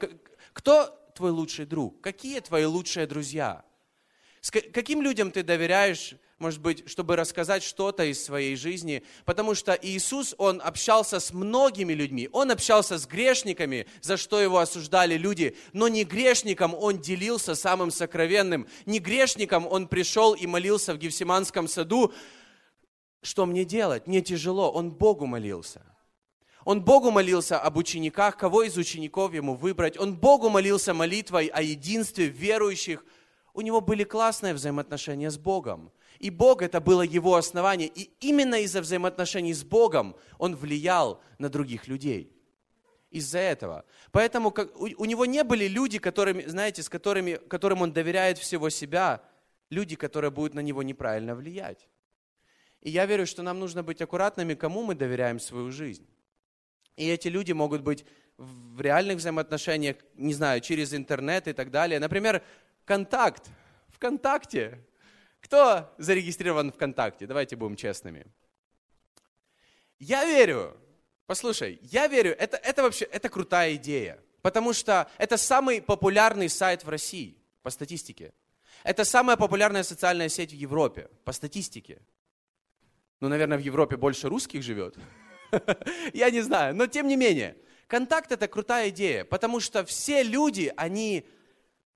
Кто 0.53 0.95
твой 1.15 1.31
лучший 1.31 1.65
друг? 1.65 2.01
Какие 2.01 2.39
твои 2.39 2.65
лучшие 2.65 3.07
друзья? 3.07 3.65
С 4.41 4.51
каким 4.51 5.01
людям 5.01 5.31
ты 5.31 5.41
доверяешь, 5.41 6.13
может 6.37 6.61
быть, 6.61 6.87
чтобы 6.87 7.15
рассказать 7.15 7.63
что-то 7.63 8.03
из 8.03 8.23
своей 8.23 8.55
жизни? 8.55 9.03
Потому 9.23 9.55
что 9.55 9.73
Иисус, 9.81 10.35
Он 10.37 10.61
общался 10.63 11.19
с 11.19 11.33
многими 11.33 11.93
людьми. 11.93 12.29
Он 12.31 12.51
общался 12.51 12.99
с 12.99 13.07
грешниками, 13.07 13.87
за 14.01 14.17
что 14.17 14.39
Его 14.39 14.59
осуждали 14.59 15.17
люди. 15.17 15.57
Но 15.73 15.87
не 15.87 16.03
грешникам 16.03 16.75
Он 16.75 16.99
делился 16.99 17.55
самым 17.55 17.89
сокровенным. 17.89 18.67
Не 18.85 18.99
грешникам 18.99 19.65
Он 19.65 19.87
пришел 19.87 20.35
и 20.35 20.45
молился 20.45 20.93
в 20.93 20.99
Гефсиманском 20.99 21.67
саду. 21.67 22.13
Что 23.23 23.47
мне 23.47 23.65
делать? 23.65 24.05
Мне 24.05 24.21
тяжело. 24.21 24.71
Он 24.71 24.91
Богу 24.91 25.25
молился. 25.25 25.81
Он 26.65 26.81
Богу 26.81 27.11
молился 27.11 27.59
об 27.59 27.77
учениках, 27.77 28.37
кого 28.37 28.63
из 28.63 28.75
учеников 28.75 29.35
ему 29.35 29.53
выбрать. 29.53 29.99
Он 29.99 30.15
Богу 30.15 30.49
молился 30.49 30.95
молитвой 30.95 31.45
о 31.45 31.61
единстве 31.61 32.25
верующих. 32.25 33.05
У 33.53 33.61
него 33.61 33.81
были 33.81 34.03
классные 34.03 34.55
взаимоотношения 34.55 35.29
с 35.29 35.37
Богом. 35.37 35.91
И 36.17 36.31
Бог 36.31 36.63
это 36.63 36.81
было 36.81 37.03
его 37.03 37.35
основание. 37.35 37.87
И 37.87 38.09
именно 38.19 38.55
из-за 38.61 38.81
взаимоотношений 38.81 39.53
с 39.53 39.63
Богом 39.63 40.15
он 40.39 40.55
влиял 40.55 41.21
на 41.37 41.49
других 41.49 41.87
людей. 41.87 42.35
Из-за 43.11 43.37
этого. 43.37 43.85
Поэтому 44.11 44.49
как, 44.49 44.75
у, 44.75 44.89
у 44.97 45.05
него 45.05 45.27
не 45.27 45.43
были 45.43 45.67
люди, 45.67 45.99
которыми, 45.99 46.45
знаете, 46.47 46.81
с 46.81 46.89
которыми, 46.89 47.35
которым 47.47 47.83
он 47.83 47.93
доверяет 47.93 48.39
всего 48.39 48.71
себя, 48.71 49.21
люди, 49.69 49.95
которые 49.95 50.31
будут 50.31 50.55
на 50.55 50.61
него 50.61 50.81
неправильно 50.81 51.35
влиять. 51.35 51.87
И 52.81 52.89
я 52.89 53.05
верю, 53.05 53.27
что 53.27 53.43
нам 53.43 53.59
нужно 53.59 53.83
быть 53.83 54.01
аккуратными, 54.01 54.55
кому 54.55 54.83
мы 54.83 54.95
доверяем 54.95 55.39
свою 55.39 55.71
жизнь. 55.71 56.07
И 56.95 57.07
эти 57.07 57.27
люди 57.27 57.51
могут 57.51 57.81
быть 57.81 58.05
в 58.37 58.81
реальных 58.81 59.17
взаимоотношениях, 59.17 59.97
не 60.15 60.33
знаю, 60.33 60.61
через 60.61 60.93
интернет 60.93 61.47
и 61.47 61.53
так 61.53 61.71
далее. 61.71 61.99
Например, 61.99 62.41
контакт. 62.85 63.49
ВКонтакте. 63.89 64.79
Кто 65.39 65.93
зарегистрирован 65.97 66.71
ВКонтакте? 66.71 67.27
Давайте 67.27 67.55
будем 67.55 67.75
честными. 67.75 68.25
Я 69.99 70.25
верю, 70.25 70.75
послушай, 71.27 71.79
я 71.83 72.07
верю, 72.07 72.35
это, 72.37 72.57
это 72.57 72.83
вообще, 72.83 73.05
это 73.05 73.29
крутая 73.29 73.75
идея. 73.75 74.19
Потому 74.41 74.73
что 74.73 75.09
это 75.17 75.37
самый 75.37 75.81
популярный 75.81 76.49
сайт 76.49 76.83
в 76.83 76.89
России 76.89 77.37
по 77.63 77.69
статистике. 77.69 78.33
Это 78.83 79.05
самая 79.05 79.37
популярная 79.37 79.83
социальная 79.83 80.29
сеть 80.29 80.51
в 80.51 80.55
Европе 80.55 81.09
по 81.23 81.31
статистике. 81.31 82.01
Ну, 83.21 83.29
наверное, 83.29 83.57
в 83.57 83.61
Европе 83.61 83.97
больше 83.97 84.29
русских 84.29 84.61
живет. 84.61 84.97
Я 86.13 86.29
не 86.29 86.41
знаю, 86.41 86.75
но 86.75 86.87
тем 86.87 87.07
не 87.07 87.15
менее. 87.15 87.55
Контакт 87.87 88.31
это 88.31 88.47
крутая 88.47 88.89
идея, 88.89 89.25
потому 89.25 89.59
что 89.59 89.85
все 89.85 90.23
люди, 90.23 90.73
они 90.75 91.25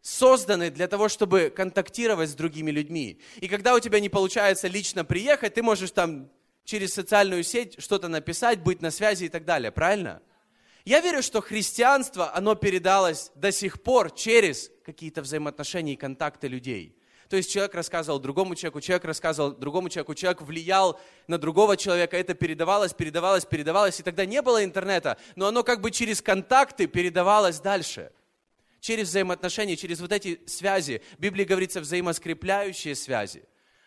созданы 0.02 0.70
для 0.70 0.88
того, 0.88 1.10
чтобы 1.10 1.52
контактировать 1.56 2.30
с 2.30 2.36
другими 2.36 2.72
людьми. 2.72 3.20
И 3.38 3.48
когда 3.48 3.76
у 3.76 3.80
тебя 3.80 4.00
не 4.00 4.10
получается 4.10 4.68
лично 4.68 5.04
приехать, 5.04 5.56
ты 5.56 5.64
можешь 5.64 5.92
там 5.92 6.30
через 6.64 6.94
социальную 6.94 7.44
сеть 7.44 7.82
что-то 7.82 8.08
написать, 8.08 8.62
быть 8.62 8.82
на 8.82 8.92
связи 8.92 9.26
и 9.26 9.30
так 9.30 9.46
далее, 9.46 9.72
правильно? 9.72 10.22
Я 10.86 11.02
верю, 11.02 11.22
что 11.22 11.42
христианство, 11.42 12.34
оно 12.36 12.56
передалось 12.56 13.32
до 13.36 13.52
сих 13.52 13.82
пор 13.82 14.12
через 14.12 14.72
какие-то 14.86 15.22
взаимоотношения 15.22 15.94
и 15.94 15.98
контакты 15.98 16.48
людей. 16.48 16.99
То 17.30 17.38
есть 17.38 17.52
человек 17.52 17.76
рассказывал 17.76 18.20
другому 18.20 18.56
человеку, 18.56 18.82
человек 18.82 19.06
рассказывал 19.06 19.52
другому 19.52 19.88
человеку, 19.90 20.16
человек 20.16 20.42
влиял 20.42 21.00
на 21.28 21.38
другого 21.38 21.78
человека, 21.78 22.18
это 22.18 22.34
передавалось, 22.34 22.94
передавалось, 22.94 23.46
передавалось, 23.46 24.00
и 24.00 24.04
тогда 24.04 24.26
не 24.26 24.42
было 24.42 24.64
интернета, 24.64 25.16
но 25.36 25.46
оно 25.46 25.64
как 25.64 25.80
бы 25.80 25.92
через 25.92 26.24
контакты 26.24 26.88
передавалось 26.88 27.60
дальше. 27.60 28.12
Через 28.80 29.10
взаимоотношения, 29.10 29.76
через 29.76 30.00
вот 30.00 30.12
эти 30.12 30.42
связи. 30.48 31.04
В 31.18 31.20
Библии 31.20 31.44
говорится 31.44 31.82
взаимоскрепляющие 31.82 32.96
связи. 32.96 33.44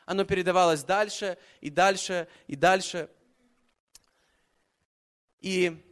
Оно 0.07 0.25
передавалось 0.25 0.85
дальше 0.85 1.37
и 1.61 1.71
дальше 1.71 2.29
и 2.47 2.55
дальше. 2.55 3.09
И 5.41 5.83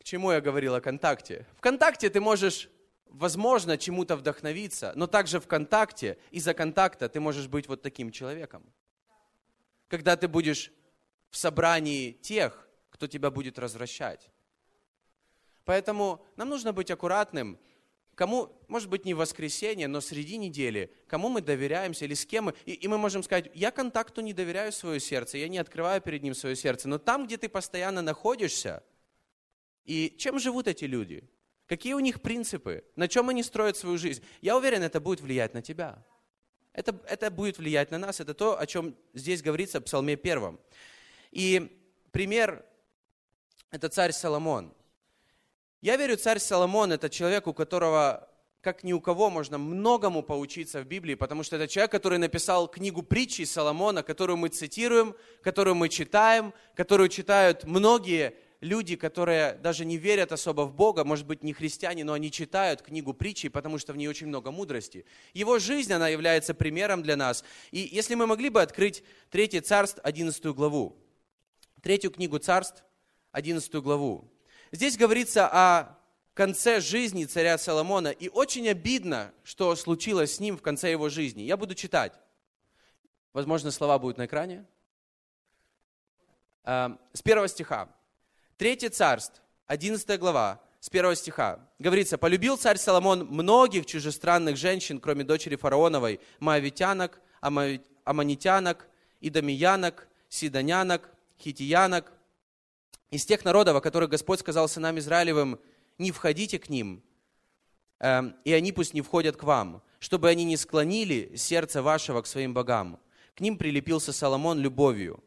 к 0.00 0.04
чему 0.04 0.32
я 0.32 0.40
говорил 0.40 0.74
о 0.74 0.80
контакте? 0.80 1.46
В 1.56 1.60
контакте 1.60 2.10
ты 2.10 2.20
можешь 2.20 2.68
возможно, 3.10 3.78
чему-то 3.78 4.16
вдохновиться, 4.16 4.92
но 4.96 5.06
также 5.06 5.40
в 5.40 5.46
контакте, 5.46 6.18
из-за 6.30 6.54
контакта 6.54 7.08
ты 7.08 7.20
можешь 7.20 7.48
быть 7.48 7.68
вот 7.68 7.82
таким 7.82 8.10
человеком. 8.10 8.62
Когда 9.88 10.16
ты 10.16 10.28
будешь 10.28 10.72
в 11.30 11.36
собрании 11.36 12.12
тех, 12.12 12.68
кто 12.90 13.06
тебя 13.06 13.30
будет 13.30 13.58
развращать. 13.58 14.30
Поэтому 15.64 16.24
нам 16.36 16.48
нужно 16.48 16.72
быть 16.72 16.90
аккуратным, 16.90 17.58
кому, 18.14 18.58
может 18.68 18.88
быть, 18.88 19.04
не 19.04 19.14
в 19.14 19.18
воскресенье, 19.18 19.86
но 19.86 20.00
среди 20.00 20.36
недели, 20.36 20.92
кому 21.06 21.28
мы 21.28 21.40
доверяемся 21.40 22.06
или 22.06 22.14
с 22.14 22.26
кем 22.26 22.46
мы. 22.46 22.54
И, 22.64 22.72
и 22.72 22.88
мы 22.88 22.98
можем 22.98 23.22
сказать, 23.22 23.50
я 23.54 23.70
контакту 23.70 24.20
не 24.22 24.32
доверяю 24.32 24.72
свое 24.72 24.98
сердце, 24.98 25.38
я 25.38 25.48
не 25.48 25.58
открываю 25.58 26.00
перед 26.00 26.22
ним 26.22 26.34
свое 26.34 26.56
сердце. 26.56 26.88
Но 26.88 26.98
там, 26.98 27.26
где 27.26 27.36
ты 27.36 27.48
постоянно 27.48 28.02
находишься, 28.02 28.82
и 29.84 30.14
чем 30.18 30.38
живут 30.38 30.66
эти 30.66 30.84
люди? 30.84 31.28
Какие 31.68 31.92
у 31.92 32.00
них 32.00 32.22
принципы? 32.22 32.82
На 32.96 33.08
чем 33.08 33.28
они 33.28 33.42
строят 33.42 33.76
свою 33.76 33.98
жизнь? 33.98 34.24
Я 34.40 34.56
уверен, 34.56 34.82
это 34.82 35.00
будет 35.00 35.20
влиять 35.20 35.52
на 35.52 35.60
тебя. 35.60 36.02
Это, 36.72 36.98
это 37.06 37.30
будет 37.30 37.58
влиять 37.58 37.90
на 37.90 37.98
нас. 37.98 38.20
Это 38.20 38.32
то, 38.32 38.58
о 38.58 38.66
чем 38.66 38.96
здесь 39.12 39.42
говорится 39.42 39.78
в 39.78 39.84
Псалме 39.84 40.16
первом. 40.16 40.58
И 41.30 41.78
пример– 42.10 42.64
это 43.70 43.90
царь 43.90 44.12
Соломон. 44.12 44.72
Я 45.82 45.96
верю, 45.96 46.16
царь 46.16 46.38
Соломон– 46.38 46.90
это 46.94 47.10
человек, 47.10 47.46
у 47.46 47.52
которого, 47.52 48.30
как 48.62 48.82
ни 48.82 48.94
у 48.94 49.00
кого, 49.00 49.28
можно 49.28 49.58
многому 49.58 50.22
поучиться 50.22 50.80
в 50.80 50.86
Библии, 50.86 51.16
потому 51.16 51.42
что 51.42 51.56
это 51.56 51.68
человек, 51.68 51.92
который 51.92 52.16
написал 52.16 52.66
книгу 52.68 53.02
притчи 53.02 53.44
Соломона, 53.44 54.02
которую 54.02 54.38
мы 54.38 54.48
цитируем, 54.48 55.14
которую 55.42 55.74
мы 55.74 55.90
читаем, 55.90 56.54
которую 56.74 57.10
читают 57.10 57.64
многие 57.64 58.34
люди, 58.60 58.96
которые 58.96 59.54
даже 59.54 59.84
не 59.84 59.96
верят 59.96 60.32
особо 60.32 60.62
в 60.62 60.74
Бога, 60.74 61.04
может 61.04 61.26
быть, 61.26 61.42
не 61.42 61.52
христиане, 61.52 62.04
но 62.04 62.12
они 62.12 62.30
читают 62.30 62.82
книгу 62.82 63.14
притчи, 63.14 63.48
потому 63.48 63.78
что 63.78 63.92
в 63.92 63.96
ней 63.96 64.08
очень 64.08 64.26
много 64.26 64.50
мудрости. 64.50 65.04
Его 65.32 65.58
жизнь, 65.58 65.92
она 65.92 66.08
является 66.08 66.54
примером 66.54 67.02
для 67.02 67.16
нас. 67.16 67.44
И 67.70 67.80
если 67.80 68.14
мы 68.14 68.26
могли 68.26 68.48
бы 68.48 68.60
открыть 68.60 69.04
Третье 69.30 69.60
царство, 69.60 70.02
11 70.02 70.44
главу, 70.46 70.96
Третью 71.82 72.10
книгу 72.10 72.38
царств, 72.38 72.82
11 73.32 73.72
главу. 73.76 74.32
Здесь 74.72 74.96
говорится 74.96 75.48
о 75.50 75.98
конце 76.34 76.80
жизни 76.80 77.24
царя 77.24 77.58
Соломона, 77.58 78.08
и 78.08 78.28
очень 78.28 78.68
обидно, 78.68 79.32
что 79.44 79.74
случилось 79.76 80.36
с 80.36 80.40
ним 80.40 80.56
в 80.56 80.62
конце 80.62 80.90
его 80.90 81.08
жизни. 81.08 81.42
Я 81.42 81.56
буду 81.56 81.74
читать. 81.74 82.12
Возможно, 83.32 83.70
слова 83.70 83.98
будут 83.98 84.18
на 84.18 84.26
экране. 84.26 84.64
Эм, 86.64 86.98
с 87.12 87.22
первого 87.22 87.48
стиха. 87.48 87.88
Третье 88.58 88.90
царство, 88.90 89.40
11 89.68 90.18
глава, 90.18 90.60
с 90.80 90.90
первого 90.90 91.14
стиха. 91.14 91.60
Говорится, 91.78 92.18
полюбил 92.18 92.56
царь 92.56 92.76
Соломон 92.76 93.24
многих 93.24 93.86
чужестранных 93.86 94.56
женщин, 94.56 94.98
кроме 94.98 95.22
дочери 95.22 95.54
фараоновой, 95.54 96.18
моавитянок, 96.40 97.20
аманитянок, 97.40 98.88
идомиянок, 99.20 100.08
сидонянок, 100.28 101.08
хитиянок, 101.40 102.12
из 103.12 103.24
тех 103.24 103.44
народов, 103.44 103.76
о 103.76 103.80
которых 103.80 104.10
Господь 104.10 104.40
сказал 104.40 104.68
сынам 104.68 104.98
Израилевым, 104.98 105.60
не 105.96 106.10
входите 106.10 106.58
к 106.58 106.68
ним, 106.68 107.04
эм, 108.00 108.34
и 108.44 108.52
они 108.52 108.72
пусть 108.72 108.92
не 108.92 109.02
входят 109.02 109.36
к 109.36 109.44
вам, 109.44 109.84
чтобы 110.00 110.30
они 110.30 110.42
не 110.42 110.56
склонили 110.56 111.36
сердце 111.36 111.80
вашего 111.80 112.22
к 112.22 112.26
своим 112.26 112.54
богам. 112.54 112.98
К 113.36 113.40
ним 113.40 113.56
прилепился 113.56 114.12
Соломон 114.12 114.58
любовью. 114.58 115.22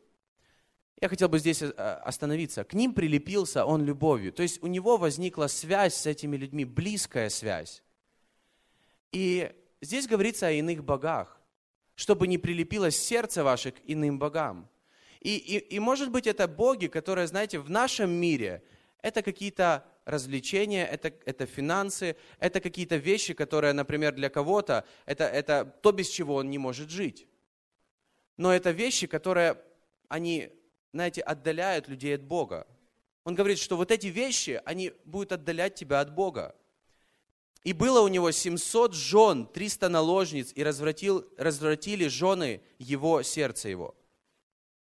Я 1.02 1.10
хотел 1.10 1.30
бы 1.30 1.40
здесь 1.40 1.64
э, 1.64 1.68
остановиться. 1.72 2.64
К 2.64 2.76
ним 2.76 2.94
прилепился 2.94 3.66
он 3.66 3.84
любовью. 3.84 4.32
То 4.32 4.44
есть 4.44 4.62
у 4.62 4.68
него 4.68 4.98
возникла 4.98 5.48
связь 5.48 5.96
с 5.96 6.06
этими 6.06 6.38
людьми, 6.38 6.64
близкая 6.64 7.30
связь. 7.30 7.82
И 9.12 9.52
здесь 9.82 10.08
говорится 10.08 10.48
о 10.48 10.52
иных 10.52 10.84
богах, 10.84 11.42
чтобы 11.96 12.28
не 12.28 12.38
прилепилось 12.38 12.98
сердце 13.02 13.44
ваше 13.44 13.72
к 13.72 13.78
иным 13.86 14.20
богам. 14.20 14.70
И, 15.22 15.38
и, 15.38 15.58
и 15.58 15.80
может 15.80 16.12
быть 16.12 16.28
это 16.28 16.48
боги, 16.48 16.86
которые, 16.86 17.26
знаете, 17.26 17.58
в 17.58 17.70
нашем 17.72 18.12
мире, 18.12 18.62
это 19.02 19.24
какие-то 19.24 19.84
развлечения, 20.06 20.86
это, 20.86 21.12
это 21.26 21.48
финансы, 21.48 22.16
это 22.38 22.60
какие-то 22.60 22.98
вещи, 22.98 23.34
которые, 23.34 23.74
например, 23.74 24.14
для 24.14 24.30
кого-то, 24.30 24.86
это, 25.08 25.24
это 25.24 25.66
то, 25.82 25.92
без 25.92 26.10
чего 26.10 26.36
он 26.36 26.52
не 26.52 26.60
может 26.60 26.92
жить. 26.92 27.28
Но 28.38 28.54
это 28.54 28.70
вещи, 28.70 29.08
которые, 29.08 29.58
они, 30.08 30.52
знаете, 30.94 31.22
отдаляют 31.22 31.88
людей 31.88 32.16
от 32.16 32.24
Бога. 32.24 32.68
Он 33.24 33.36
говорит, 33.36 33.60
что 33.60 33.78
вот 33.78 33.92
эти 33.92 34.08
вещи, 34.08 34.62
они 34.66 34.94
будут 35.06 35.32
отдалять 35.32 35.76
тебя 35.76 36.00
от 36.00 36.14
Бога. 36.14 36.56
И 37.64 37.74
было 37.74 38.02
у 38.02 38.08
него 38.08 38.32
700 38.32 38.96
жен, 38.96 39.46
300 39.46 39.90
наложниц, 39.90 40.52
и 40.56 40.64
развратил, 40.64 41.26
развратили 41.38 42.08
жены 42.08 42.62
его, 42.80 43.22
сердце 43.22 43.70
его. 43.70 43.96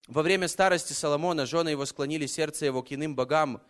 Во 0.07 0.21
время 0.21 0.47
старости 0.47 0.93
Соломона 0.93 1.45
жены 1.45 1.69
его 1.69 1.85
склонили 1.85 2.27
сердце 2.27 2.65
его 2.65 2.83
к 2.83 2.91
иным 2.91 3.15
богам, 3.15 3.61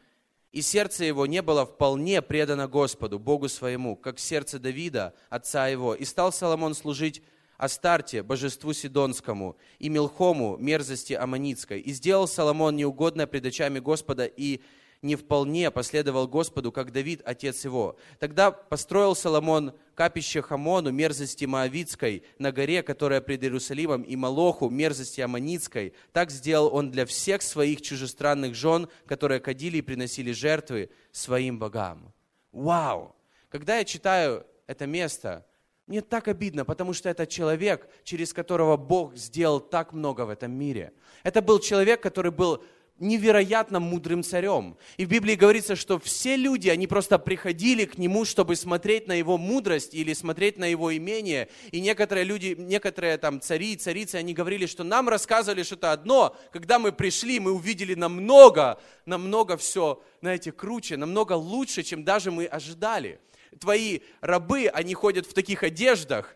и 0.52 0.62
сердце 0.62 1.06
его 1.06 1.26
не 1.26 1.42
было 1.42 1.66
вполне 1.66 2.22
предано 2.22 2.68
Господу, 2.68 3.20
Богу 3.20 3.48
своему, 3.48 3.96
как 3.96 4.20
сердце 4.20 4.60
Давида, 4.60 5.14
отца 5.30 5.68
его. 5.68 5.96
И 5.96 6.04
стал 6.06 6.34
Соломон 6.34 6.74
служить 6.74 7.22
Астарте, 7.60 8.24
божеству 8.24 8.72
Сидонскому, 8.72 9.58
и 9.80 9.90
Милхому, 9.90 10.56
мерзости 10.58 11.12
Аманицкой. 11.12 11.82
И 11.82 11.92
сделал 11.92 12.26
Соломон 12.26 12.78
неугодное 12.78 13.28
пред 13.28 13.46
очами 13.46 13.80
Господа, 13.80 14.26
и 14.26 14.62
не 15.02 15.18
вполне 15.18 15.70
последовал 15.70 16.26
Господу, 16.30 16.72
как 16.72 16.94
Давид, 16.94 17.22
отец 17.26 17.66
его. 17.66 17.98
Тогда 18.18 18.52
построил 18.52 19.14
Соломон 19.14 19.74
капище 19.94 20.42
Хамону, 20.42 20.92
мерзости 20.92 21.44
Моавицкой, 21.44 22.24
на 22.38 22.54
горе, 22.54 22.82
которая 22.82 23.20
пред 23.20 23.44
Иерусалимом, 23.44 24.04
и 24.04 24.16
Малоху, 24.16 24.70
мерзости 24.70 25.20
Аманицкой. 25.20 25.94
Так 26.14 26.32
сделал 26.32 26.74
он 26.74 26.92
для 26.92 27.06
всех 27.06 27.42
своих 27.42 27.82
чужестранных 27.82 28.56
жен, 28.56 28.88
которые 29.06 29.42
кадили 29.42 29.80
и 29.80 29.82
приносили 29.82 30.32
жертвы 30.32 30.92
своим 31.12 31.60
богам. 31.60 32.14
Вау! 32.54 33.18
Когда 33.50 33.80
я 33.80 33.84
читаю 33.84 34.46
это 34.66 34.86
место, 34.86 35.46
мне 35.90 36.02
так 36.02 36.28
обидно, 36.28 36.66
потому 36.66 36.94
что 36.94 37.10
это 37.10 37.26
человек, 37.26 37.90
через 38.04 38.32
которого 38.32 38.78
Бог 38.78 39.16
сделал 39.16 39.60
так 39.60 39.92
много 39.92 40.22
в 40.26 40.30
этом 40.30 40.52
мире. 40.52 40.94
Это 41.24 41.42
был 41.42 41.60
человек, 41.60 42.00
который 42.00 42.32
был 42.32 42.64
невероятно 43.00 43.80
мудрым 43.80 44.22
царем. 44.22 44.78
И 44.98 45.06
в 45.06 45.10
Библии 45.10 45.34
говорится, 45.34 45.76
что 45.76 45.98
все 45.98 46.36
люди, 46.36 46.70
они 46.70 46.86
просто 46.86 47.18
приходили 47.18 47.86
к 47.86 47.98
нему, 47.98 48.24
чтобы 48.24 48.56
смотреть 48.56 49.08
на 49.08 49.14
его 49.14 49.40
мудрость 49.40 49.96
или 49.96 50.14
смотреть 50.14 50.60
на 50.60 50.66
его 50.66 50.96
имение. 50.96 51.50
И 51.72 51.82
некоторые 51.82 52.24
люди, 52.24 52.56
некоторые 52.56 53.18
там 53.18 53.42
цари 53.42 53.74
и 53.74 53.78
царицы, 53.78 54.16
они 54.16 54.36
говорили, 54.36 54.68
что 54.68 54.84
нам 54.84 55.10
рассказывали 55.10 55.64
что-то 55.64 55.92
одно, 55.92 56.38
когда 56.52 56.78
мы 56.78 56.92
пришли, 56.92 57.40
мы 57.40 57.52
увидели 57.52 57.96
намного, 57.96 58.80
намного 59.08 59.58
все, 59.58 60.04
знаете, 60.22 60.52
круче, 60.52 60.98
намного 60.98 61.34
лучше, 61.34 61.82
чем 61.82 62.04
даже 62.04 62.30
мы 62.30 62.46
ожидали. 62.46 63.20
Твои 63.60 64.02
рабы, 64.22 64.68
они 64.68 64.94
ходят 64.94 65.26
в 65.26 65.34
таких 65.34 65.64
одеждах. 65.64 66.36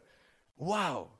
Вау! 0.55 1.11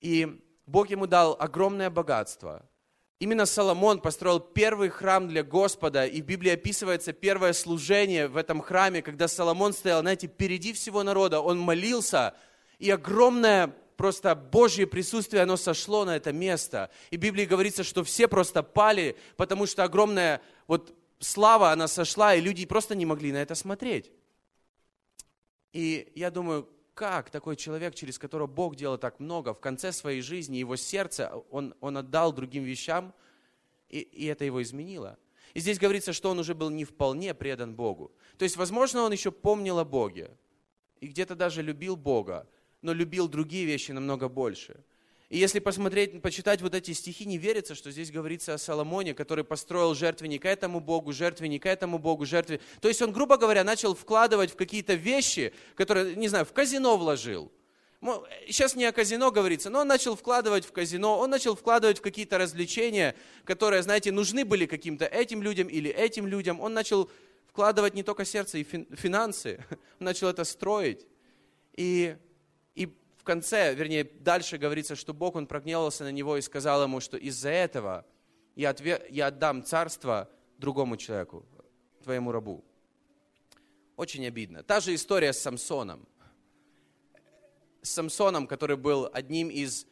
И 0.00 0.42
Бог 0.66 0.90
ему 0.90 1.06
дал 1.06 1.36
огромное 1.38 1.90
богатство– 1.90 2.68
Именно 3.18 3.46
Соломон 3.46 4.00
построил 4.00 4.40
первый 4.40 4.90
храм 4.90 5.26
для 5.26 5.42
Господа, 5.42 6.04
и 6.04 6.20
в 6.20 6.26
Библии 6.26 6.50
описывается 6.50 7.14
первое 7.14 7.54
служение 7.54 8.28
в 8.28 8.36
этом 8.36 8.60
храме, 8.60 9.00
когда 9.00 9.26
Соломон 9.26 9.72
стоял, 9.72 10.02
знаете, 10.02 10.26
впереди 10.26 10.74
всего 10.74 11.02
народа, 11.02 11.40
он 11.40 11.58
молился, 11.58 12.34
и 12.78 12.90
огромное 12.90 13.74
просто 13.96 14.34
Божье 14.34 14.86
присутствие, 14.86 15.44
оно 15.44 15.56
сошло 15.56 16.04
на 16.04 16.16
это 16.16 16.30
место. 16.34 16.90
И 17.10 17.16
в 17.16 17.20
Библии 17.20 17.46
говорится, 17.46 17.84
что 17.84 18.04
все 18.04 18.28
просто 18.28 18.62
пали, 18.62 19.16
потому 19.38 19.64
что 19.64 19.84
огромная 19.84 20.42
вот 20.66 20.94
слава, 21.18 21.70
она 21.70 21.88
сошла, 21.88 22.34
и 22.34 22.42
люди 22.42 22.66
просто 22.66 22.94
не 22.94 23.06
могли 23.06 23.32
на 23.32 23.38
это 23.38 23.54
смотреть. 23.54 24.12
И 25.76 26.10
я 26.14 26.30
думаю, 26.30 26.66
как 26.94 27.28
такой 27.28 27.54
человек, 27.54 27.94
через 27.94 28.18
которого 28.18 28.46
Бог 28.46 28.76
делал 28.76 28.96
так 28.96 29.20
много, 29.20 29.52
в 29.52 29.60
конце 29.60 29.92
своей 29.92 30.22
жизни, 30.22 30.56
его 30.56 30.74
сердце, 30.74 31.30
он, 31.50 31.74
он 31.82 31.98
отдал 31.98 32.32
другим 32.32 32.64
вещам, 32.64 33.12
и, 33.90 33.98
и 33.98 34.24
это 34.24 34.46
его 34.46 34.62
изменило. 34.62 35.18
И 35.52 35.60
здесь 35.60 35.78
говорится, 35.78 36.14
что 36.14 36.30
он 36.30 36.38
уже 36.38 36.54
был 36.54 36.70
не 36.70 36.86
вполне 36.86 37.34
предан 37.34 37.74
Богу. 37.74 38.10
То 38.38 38.44
есть, 38.44 38.56
возможно, 38.56 39.02
он 39.02 39.12
еще 39.12 39.30
помнил 39.30 39.78
о 39.78 39.84
Боге, 39.84 40.30
и 41.00 41.08
где-то 41.08 41.34
даже 41.34 41.60
любил 41.60 41.94
Бога, 41.94 42.48
но 42.80 42.94
любил 42.94 43.28
другие 43.28 43.66
вещи 43.66 43.92
намного 43.92 44.30
больше– 44.30 44.82
и 45.28 45.38
если 45.38 45.58
посмотреть, 45.58 46.22
почитать 46.22 46.62
вот 46.62 46.74
эти 46.74 46.92
стихи, 46.92 47.24
не 47.24 47.36
верится, 47.36 47.74
что 47.74 47.90
здесь 47.90 48.12
говорится 48.12 48.54
о 48.54 48.58
Соломоне, 48.58 49.12
который 49.12 49.42
построил 49.42 49.92
жертвенник 49.94 50.44
этому 50.44 50.78
Богу, 50.78 51.12
жертвенник 51.12 51.66
этому 51.66 51.98
Богу, 51.98 52.24
жертвенник. 52.24 52.62
То 52.80 52.86
есть 52.86 53.02
он, 53.02 53.10
грубо 53.10 53.36
говоря, 53.36 53.64
начал 53.64 53.96
вкладывать 53.96 54.52
в 54.52 54.56
какие-то 54.56 54.94
вещи, 54.94 55.52
которые, 55.74 56.14
не 56.14 56.28
знаю, 56.28 56.44
в 56.44 56.52
казино 56.52 56.96
вложил. 56.96 57.50
Сейчас 58.46 58.76
не 58.76 58.84
о 58.84 58.92
казино 58.92 59.32
говорится, 59.32 59.68
но 59.68 59.80
он 59.80 59.88
начал 59.88 60.14
вкладывать 60.14 60.64
в 60.64 60.70
казино, 60.70 61.18
он 61.18 61.30
начал 61.30 61.56
вкладывать 61.56 61.98
в 61.98 62.02
какие-то 62.02 62.38
развлечения, 62.38 63.16
которые, 63.44 63.82
знаете, 63.82 64.12
нужны 64.12 64.44
были 64.44 64.66
каким-то 64.66 65.06
этим 65.06 65.42
людям 65.42 65.66
или 65.66 65.90
этим 65.90 66.28
людям. 66.28 66.60
Он 66.60 66.72
начал 66.72 67.10
вкладывать 67.48 67.94
не 67.94 68.04
только 68.04 68.24
сердце 68.24 68.58
и 68.58 68.64
финансы, 68.64 69.58
он 69.98 70.04
начал 70.04 70.28
это 70.28 70.44
строить. 70.44 71.04
И 71.74 72.16
конце, 73.26 73.74
вернее, 73.74 74.04
дальше 74.04 74.56
говорится, 74.56 74.96
что 74.96 75.12
Бог, 75.12 75.36
Он 75.36 75.46
прогневался 75.46 76.04
на 76.04 76.12
него 76.12 76.38
и 76.38 76.40
сказал 76.40 76.82
ему, 76.82 77.00
что 77.00 77.18
из-за 77.18 77.50
этого 77.50 78.06
я, 78.54 78.70
отве... 78.70 79.06
я 79.10 79.26
отдам 79.26 79.62
царство 79.62 80.30
другому 80.56 80.96
человеку, 80.96 81.44
твоему 82.02 82.32
рабу. 82.32 82.64
Очень 83.96 84.26
обидно. 84.26 84.62
Та 84.62 84.80
же 84.80 84.94
история 84.94 85.32
с 85.32 85.38
Самсоном. 85.38 86.06
С 87.82 87.90
Самсоном, 87.90 88.46
который 88.46 88.76
был 88.76 89.10
одним 89.12 89.48
из, 89.48 89.86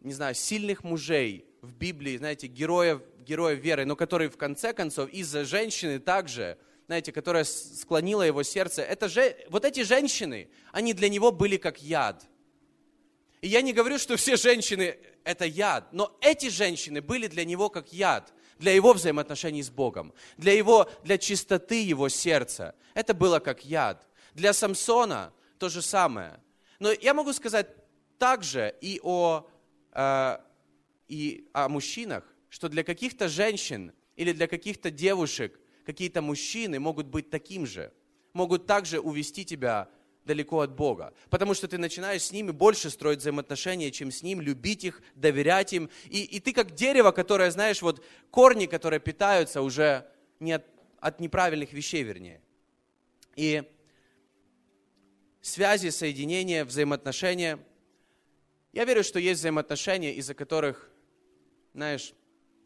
не 0.00 0.12
знаю, 0.12 0.34
сильных 0.34 0.84
мужей 0.84 1.46
в 1.62 1.72
Библии, 1.72 2.16
знаете, 2.16 2.46
героев, 2.46 3.02
героев 3.18 3.60
веры, 3.60 3.84
но 3.84 3.96
который 3.96 4.28
в 4.28 4.36
конце 4.36 4.72
концов 4.72 5.10
из-за 5.10 5.44
женщины 5.44 5.98
также, 5.98 6.58
знаете, 6.86 7.12
которая 7.12 7.44
склонила 7.44 8.22
его 8.22 8.42
сердце, 8.42 8.82
это 8.82 9.08
же, 9.08 9.36
вот 9.48 9.64
эти 9.64 9.82
женщины, 9.82 10.48
они 10.72 10.92
для 10.92 11.08
него 11.08 11.32
были 11.32 11.56
как 11.56 11.82
яд. 11.82 12.28
И 13.46 13.48
я 13.48 13.62
не 13.62 13.72
говорю, 13.72 13.96
что 13.96 14.16
все 14.16 14.34
женщины 14.34 14.98
это 15.22 15.44
яд, 15.44 15.92
но 15.92 16.18
эти 16.20 16.48
женщины 16.48 17.00
были 17.00 17.28
для 17.28 17.44
него 17.44 17.68
как 17.70 17.92
яд 17.92 18.32
для 18.58 18.72
его 18.72 18.92
взаимоотношений 18.92 19.62
с 19.62 19.70
Богом, 19.70 20.12
для, 20.36 20.52
его, 20.52 20.90
для 21.04 21.16
чистоты 21.16 21.80
его 21.80 22.08
сердца. 22.08 22.74
Это 22.94 23.14
было 23.14 23.38
как 23.38 23.64
яд. 23.64 24.04
Для 24.34 24.52
Самсона 24.52 25.32
то 25.60 25.68
же 25.68 25.80
самое. 25.80 26.40
Но 26.80 26.90
я 26.90 27.14
могу 27.14 27.32
сказать 27.32 27.68
также 28.18 28.74
и 28.80 28.98
о, 29.04 29.48
э, 29.92 30.38
и 31.06 31.48
о 31.52 31.68
мужчинах, 31.68 32.24
что 32.48 32.68
для 32.68 32.82
каких-то 32.82 33.28
женщин 33.28 33.92
или 34.16 34.32
для 34.32 34.48
каких-то 34.48 34.90
девушек 34.90 35.56
какие-то 35.84 36.20
мужчины 36.20 36.80
могут 36.80 37.06
быть 37.06 37.30
таким 37.30 37.64
же, 37.64 37.92
могут 38.32 38.66
также 38.66 38.98
увести 38.98 39.44
тебя 39.44 39.88
далеко 40.26 40.60
от 40.60 40.74
Бога. 40.74 41.14
Потому 41.30 41.54
что 41.54 41.68
ты 41.68 41.78
начинаешь 41.78 42.22
с 42.22 42.32
ними 42.32 42.50
больше 42.50 42.90
строить 42.90 43.20
взаимоотношения, 43.20 43.90
чем 43.90 44.10
с 44.10 44.22
ним, 44.22 44.40
любить 44.40 44.84
их, 44.84 45.00
доверять 45.14 45.72
им. 45.72 45.88
И, 46.10 46.24
и 46.24 46.40
ты 46.40 46.52
как 46.52 46.74
дерево, 46.74 47.12
которое, 47.12 47.50
знаешь, 47.50 47.80
вот 47.80 48.04
корни, 48.30 48.66
которые 48.66 49.00
питаются 49.00 49.62
уже 49.62 50.06
не 50.40 50.52
от, 50.52 50.66
от 51.00 51.20
неправильных 51.20 51.72
вещей, 51.72 52.02
вернее. 52.02 52.42
И 53.36 53.62
связи, 55.40 55.88
соединения, 55.88 56.64
взаимоотношения. 56.64 57.58
Я 58.72 58.84
верю, 58.84 59.04
что 59.04 59.18
есть 59.18 59.40
взаимоотношения, 59.40 60.14
из-за 60.14 60.34
которых, 60.34 60.90
знаешь, 61.72 62.12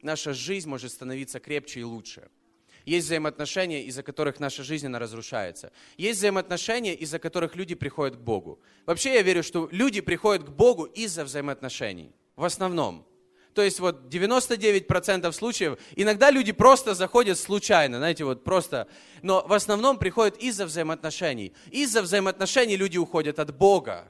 наша 0.02 0.32
жизнь 0.32 0.68
может 0.68 0.90
становиться 0.90 1.38
крепче 1.38 1.80
и 1.80 1.84
лучше– 1.84 2.30
есть 2.84 3.06
взаимоотношения, 3.06 3.84
из-за 3.84 4.02
которых 4.02 4.40
наша 4.40 4.62
жизнь 4.62 4.86
она 4.86 4.98
разрушается. 4.98 5.72
Есть 5.96 6.18
взаимоотношения, 6.18 6.94
из-за 6.94 7.18
которых 7.18 7.56
люди 7.56 7.74
приходят 7.74 8.16
к 8.16 8.20
Богу. 8.20 8.60
Вообще 8.86 9.14
я 9.14 9.22
верю, 9.22 9.42
что 9.42 9.68
люди 9.72 10.00
приходят 10.00 10.44
к 10.44 10.50
Богу 10.50 10.84
из-за 10.84 11.24
взаимоотношений. 11.24 12.12
В 12.36 12.44
основном. 12.44 13.06
То 13.54 13.62
есть 13.62 13.80
вот 13.80 14.06
99% 14.06 15.32
случаев, 15.32 15.78
иногда 15.96 16.30
люди 16.30 16.52
просто 16.52 16.94
заходят 16.94 17.38
случайно, 17.38 17.98
знаете, 17.98 18.24
вот 18.24 18.44
просто, 18.44 18.86
но 19.22 19.44
в 19.46 19.52
основном 19.52 19.98
приходят 19.98 20.36
из-за 20.38 20.66
взаимоотношений. 20.66 21.52
Из-за 21.70 22.02
взаимоотношений 22.02 22.76
люди 22.76 22.96
уходят 22.96 23.38
от 23.38 23.56
Бога 23.56 24.08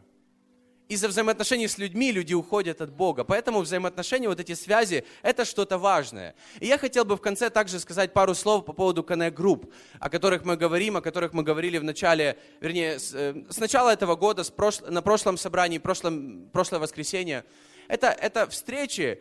из-за 0.90 1.06
взаимоотношений 1.06 1.68
с 1.68 1.78
людьми 1.78 2.10
люди 2.10 2.34
уходят 2.34 2.80
от 2.80 2.90
Бога. 2.90 3.22
Поэтому 3.22 3.60
взаимоотношения, 3.60 4.28
вот 4.28 4.40
эти 4.40 4.54
связи, 4.54 5.04
это 5.22 5.44
что-то 5.44 5.78
важное. 5.78 6.34
И 6.58 6.66
я 6.66 6.78
хотел 6.78 7.04
бы 7.04 7.16
в 7.16 7.20
конце 7.20 7.48
также 7.48 7.78
сказать 7.78 8.12
пару 8.12 8.34
слов 8.34 8.64
по 8.64 8.72
поводу 8.72 9.02
Connect 9.02 9.34
Group, 9.34 9.72
о 10.00 10.10
которых 10.10 10.44
мы 10.44 10.56
говорим, 10.56 10.96
о 10.96 11.00
которых 11.00 11.32
мы 11.32 11.44
говорили 11.44 11.78
в 11.78 11.84
начале, 11.84 12.36
вернее, 12.60 12.98
с, 12.98 13.14
э, 13.14 13.34
с 13.48 13.58
начала 13.58 13.90
этого 13.90 14.16
года, 14.16 14.42
с 14.42 14.50
прошл, 14.50 14.86
на 14.88 15.00
прошлом 15.00 15.36
собрании, 15.36 15.78
прошлом, 15.78 16.50
прошлое 16.52 16.80
воскресенье. 16.80 17.44
Это, 17.86 18.08
это 18.08 18.48
встречи, 18.48 19.20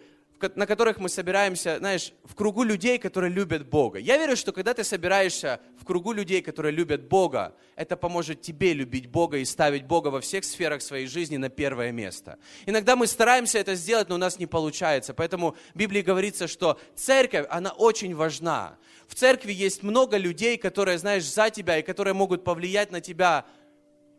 на 0.56 0.65
которых 0.65 0.99
мы 0.99 1.10
собираемся, 1.10 1.78
знаешь, 1.80 2.13
в 2.23 2.36
кругу 2.36 2.63
людей, 2.63 2.97
которые 2.97 3.32
любят 3.32 3.67
Бога. 3.69 3.99
Я 3.99 4.17
верю, 4.17 4.36
что 4.36 4.52
когда 4.52 4.73
ты 4.73 4.84
собираешься 4.84 5.60
в 5.80 5.86
кругу 5.86 6.13
людей, 6.13 6.41
которые 6.41 6.71
любят 6.71 7.08
Бога, 7.08 7.56
это 7.75 7.97
поможет 7.97 8.41
тебе 8.41 8.73
любить 8.73 9.08
Бога 9.08 9.38
и 9.38 9.45
ставить 9.45 9.86
Бога 9.86 10.08
во 10.08 10.21
всех 10.21 10.45
сферах 10.45 10.82
своей 10.82 11.08
жизни 11.08 11.38
на 11.38 11.49
первое 11.49 11.91
место. 11.91 12.38
Иногда 12.65 12.95
мы 12.95 13.08
стараемся 13.08 13.60
это 13.60 13.75
сделать, 13.75 14.10
но 14.10 14.15
у 14.15 14.19
нас 14.19 14.39
не 14.39 14.45
получается. 14.45 15.13
Поэтому 15.13 15.56
в 15.73 15.78
Библии 15.78 16.02
говорится, 16.02 16.47
что 16.47 16.80
церковь, 16.95 17.45
она 17.49 17.71
очень 17.71 18.15
важна. 18.15 18.78
В 19.08 19.15
церкви 19.15 19.52
есть 19.52 19.84
много 19.84 20.17
людей, 20.17 20.58
которые, 20.58 20.97
знаешь, 20.97 21.25
за 21.25 21.49
тебя 21.49 21.80
и 21.80 21.82
которые 21.82 22.13
могут 22.13 22.43
повлиять 22.43 22.91
на 22.91 23.02
тебя 23.02 23.45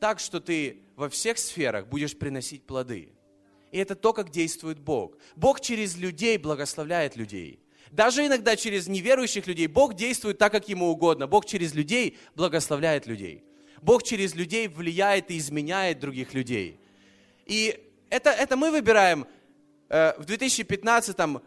так, 0.01 0.19
что 0.19 0.41
ты 0.41 0.83
во 0.97 1.09
всех 1.09 1.39
сферах 1.39 1.87
будешь 1.87 2.19
приносить 2.19 2.67
плоды. 2.67 3.13
И 3.71 3.79
это 3.79 3.95
то, 3.95 4.13
как 4.13 4.31
действует 4.31 4.79
Бог. 4.79 5.17
Бог 5.37 5.61
через 5.61 5.97
людей 5.97 6.37
благословляет 6.39 7.17
людей. 7.17 7.61
Даже 7.91 8.27
иногда 8.27 8.57
через 8.57 8.87
неверующих 8.87 9.47
людей 9.47 9.67
Бог 9.67 9.95
действует 9.95 10.39
так, 10.39 10.53
как 10.53 10.69
ему 10.69 10.89
угодно. 10.89 11.27
Бог 11.27 11.47
через 11.47 11.75
людей 11.75 12.19
благословляет 12.35 13.07
людей. 13.07 13.45
Бог 13.83 14.03
через 14.03 14.35
людей 14.35 14.69
влияет 14.69 15.31
и 15.31 15.39
изменяет 15.39 15.99
других 15.99 16.35
людей. 16.35 16.79
И 17.47 17.79
это, 18.11 18.31
это 18.31 18.57
мы 18.57 18.71
выбираем 18.71 19.27
э, 19.89 20.13
в 20.19 20.25
2015-м, 20.27 21.43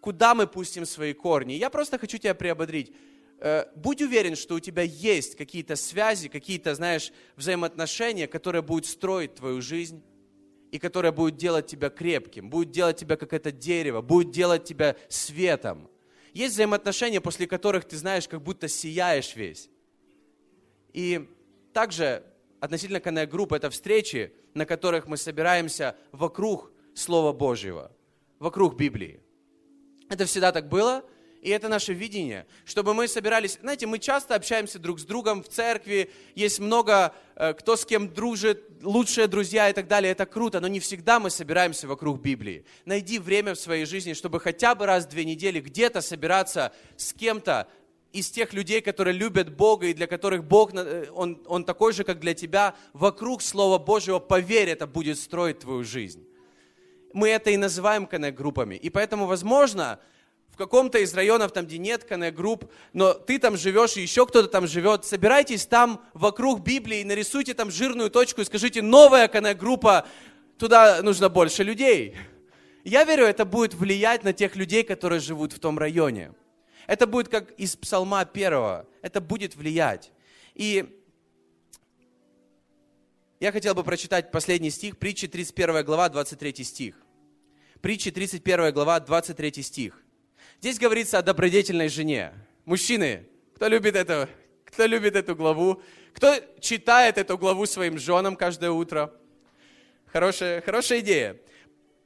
куда 0.00 0.34
мы 0.34 0.46
пустим 0.46 0.86
свои 0.86 1.12
корни. 1.12 1.54
Я 1.54 1.70
просто 1.70 1.98
хочу 1.98 2.18
тебя 2.18 2.34
приободрить. 2.34 2.92
Э, 3.38 3.66
будь 3.76 4.00
уверен, 4.00 4.36
что 4.36 4.54
у 4.54 4.60
тебя 4.60 4.82
есть 4.82 5.36
какие-то 5.36 5.76
связи, 5.76 6.28
какие-то, 6.28 6.74
знаешь, 6.74 7.12
взаимоотношения, 7.36 8.26
которые 8.26 8.62
будут 8.62 8.86
строить 8.86 9.34
твою 9.34 9.60
жизнь 9.60 10.02
и 10.74 10.78
которая 10.80 11.12
будет 11.12 11.36
делать 11.36 11.68
тебя 11.68 11.88
крепким, 11.88 12.50
будет 12.50 12.72
делать 12.72 12.96
тебя 12.96 13.16
как 13.16 13.32
это 13.32 13.52
дерево, 13.52 14.00
будет 14.00 14.32
делать 14.32 14.64
тебя 14.64 14.96
светом. 15.08 15.88
Есть 16.32 16.54
взаимоотношения, 16.54 17.20
после 17.20 17.46
которых 17.46 17.84
ты 17.84 17.96
знаешь, 17.96 18.26
как 18.26 18.42
будто 18.42 18.66
сияешь 18.66 19.36
весь. 19.36 19.70
И 20.92 21.30
также 21.72 22.24
относительно 22.58 22.96
Connect 22.96 23.30
Group 23.30 23.54
это 23.54 23.70
встречи, 23.70 24.32
на 24.52 24.66
которых 24.66 25.06
мы 25.06 25.16
собираемся 25.16 25.96
вокруг 26.10 26.72
Слова 26.92 27.32
Божьего, 27.32 27.92
вокруг 28.40 28.76
Библии. 28.76 29.20
Это 30.08 30.24
всегда 30.24 30.50
так 30.50 30.68
было, 30.68 31.04
и 31.44 31.50
это 31.50 31.68
наше 31.68 31.92
видение, 31.92 32.46
чтобы 32.64 32.94
мы 32.94 33.06
собирались, 33.06 33.58
знаете, 33.60 33.86
мы 33.86 33.98
часто 33.98 34.34
общаемся 34.34 34.78
друг 34.78 34.98
с 34.98 35.04
другом 35.04 35.42
в 35.42 35.48
церкви, 35.48 36.10
есть 36.34 36.58
много, 36.58 37.14
э, 37.36 37.52
кто 37.52 37.76
с 37.76 37.84
кем 37.84 38.08
дружит, 38.08 38.64
лучшие 38.82 39.26
друзья 39.26 39.68
и 39.68 39.74
так 39.74 39.86
далее, 39.86 40.10
это 40.10 40.24
круто, 40.24 40.60
но 40.60 40.68
не 40.68 40.80
всегда 40.80 41.20
мы 41.20 41.28
собираемся 41.28 41.86
вокруг 41.86 42.22
Библии. 42.22 42.64
Найди 42.86 43.18
время 43.18 43.54
в 43.54 43.58
своей 43.58 43.84
жизни, 43.84 44.14
чтобы 44.14 44.40
хотя 44.40 44.74
бы 44.74 44.86
раз 44.86 45.04
в 45.04 45.10
две 45.10 45.26
недели 45.26 45.60
где-то 45.60 46.00
собираться 46.00 46.72
с 46.96 47.12
кем-то, 47.12 47.68
из 48.14 48.30
тех 48.30 48.54
людей, 48.54 48.80
которые 48.80 49.12
любят 49.12 49.54
Бога 49.54 49.88
и 49.88 49.92
для 49.92 50.06
которых 50.06 50.44
Бог, 50.44 50.72
э, 50.72 51.10
он, 51.14 51.42
он 51.46 51.64
такой 51.64 51.92
же, 51.92 52.04
как 52.04 52.20
для 52.20 52.32
тебя, 52.32 52.74
вокруг 52.94 53.42
Слова 53.42 53.78
Божьего, 53.78 54.18
поверь, 54.18 54.70
это 54.70 54.86
будет 54.86 55.18
строить 55.18 55.58
твою 55.58 55.84
жизнь. 55.84 56.26
Мы 57.12 57.28
это 57.28 57.50
и 57.50 57.58
называем 57.58 58.06
коннект-группами. 58.06 58.76
И 58.76 58.88
поэтому, 58.88 59.26
возможно, 59.26 60.00
в 60.54 60.56
каком-то 60.56 60.98
из 60.98 61.12
районов, 61.14 61.50
там, 61.50 61.66
где 61.66 61.78
нет 61.78 62.04
коннект-групп, 62.04 62.70
но 62.92 63.12
ты 63.12 63.40
там 63.40 63.56
живешь, 63.56 63.96
и 63.96 64.02
еще 64.02 64.24
кто-то 64.24 64.46
там 64.46 64.68
живет, 64.68 65.04
собирайтесь 65.04 65.66
там 65.66 66.00
вокруг 66.14 66.60
Библии, 66.60 67.02
нарисуйте 67.02 67.54
там 67.54 67.72
жирную 67.72 68.08
точку 68.08 68.40
и 68.40 68.44
скажите, 68.44 68.80
новая 68.80 69.26
коннект-группа, 69.26 70.06
туда 70.56 71.02
нужно 71.02 71.28
больше 71.28 71.64
людей. 71.64 72.16
Я 72.84 73.02
верю, 73.02 73.24
это 73.24 73.44
будет 73.44 73.74
влиять 73.74 74.22
на 74.22 74.32
тех 74.32 74.54
людей, 74.54 74.84
которые 74.84 75.18
живут 75.18 75.52
в 75.52 75.58
том 75.58 75.76
районе. 75.76 76.32
Это 76.86 77.08
будет 77.08 77.28
как 77.28 77.50
из 77.58 77.74
Псалма 77.74 78.24
первого. 78.24 78.86
Это 79.02 79.20
будет 79.20 79.56
влиять. 79.56 80.12
И 80.54 81.02
я 83.40 83.50
хотел 83.50 83.74
бы 83.74 83.82
прочитать 83.82 84.30
последний 84.30 84.70
стих, 84.70 84.98
притчи 84.98 85.26
31 85.26 85.84
глава, 85.84 86.08
23 86.10 86.62
стих. 86.62 86.94
Притчи 87.80 88.12
31 88.12 88.72
глава, 88.72 89.00
23 89.00 89.62
стих. 89.64 90.03
Здесь 90.60 90.78
говорится 90.78 91.18
о 91.18 91.22
добродетельной 91.22 91.88
жене. 91.88 92.32
Мужчины, 92.64 93.26
кто 93.54 93.68
любит 93.68 93.96
это, 93.96 94.28
кто 94.64 94.86
любит 94.86 95.16
эту 95.16 95.36
главу? 95.36 95.82
Кто 96.14 96.34
читает 96.60 97.18
эту 97.18 97.36
главу 97.36 97.66
своим 97.66 97.98
женам 97.98 98.36
каждое 98.36 98.70
утро? 98.70 99.12
Хорошая, 100.06 100.60
хорошая 100.60 101.00
идея. 101.00 101.36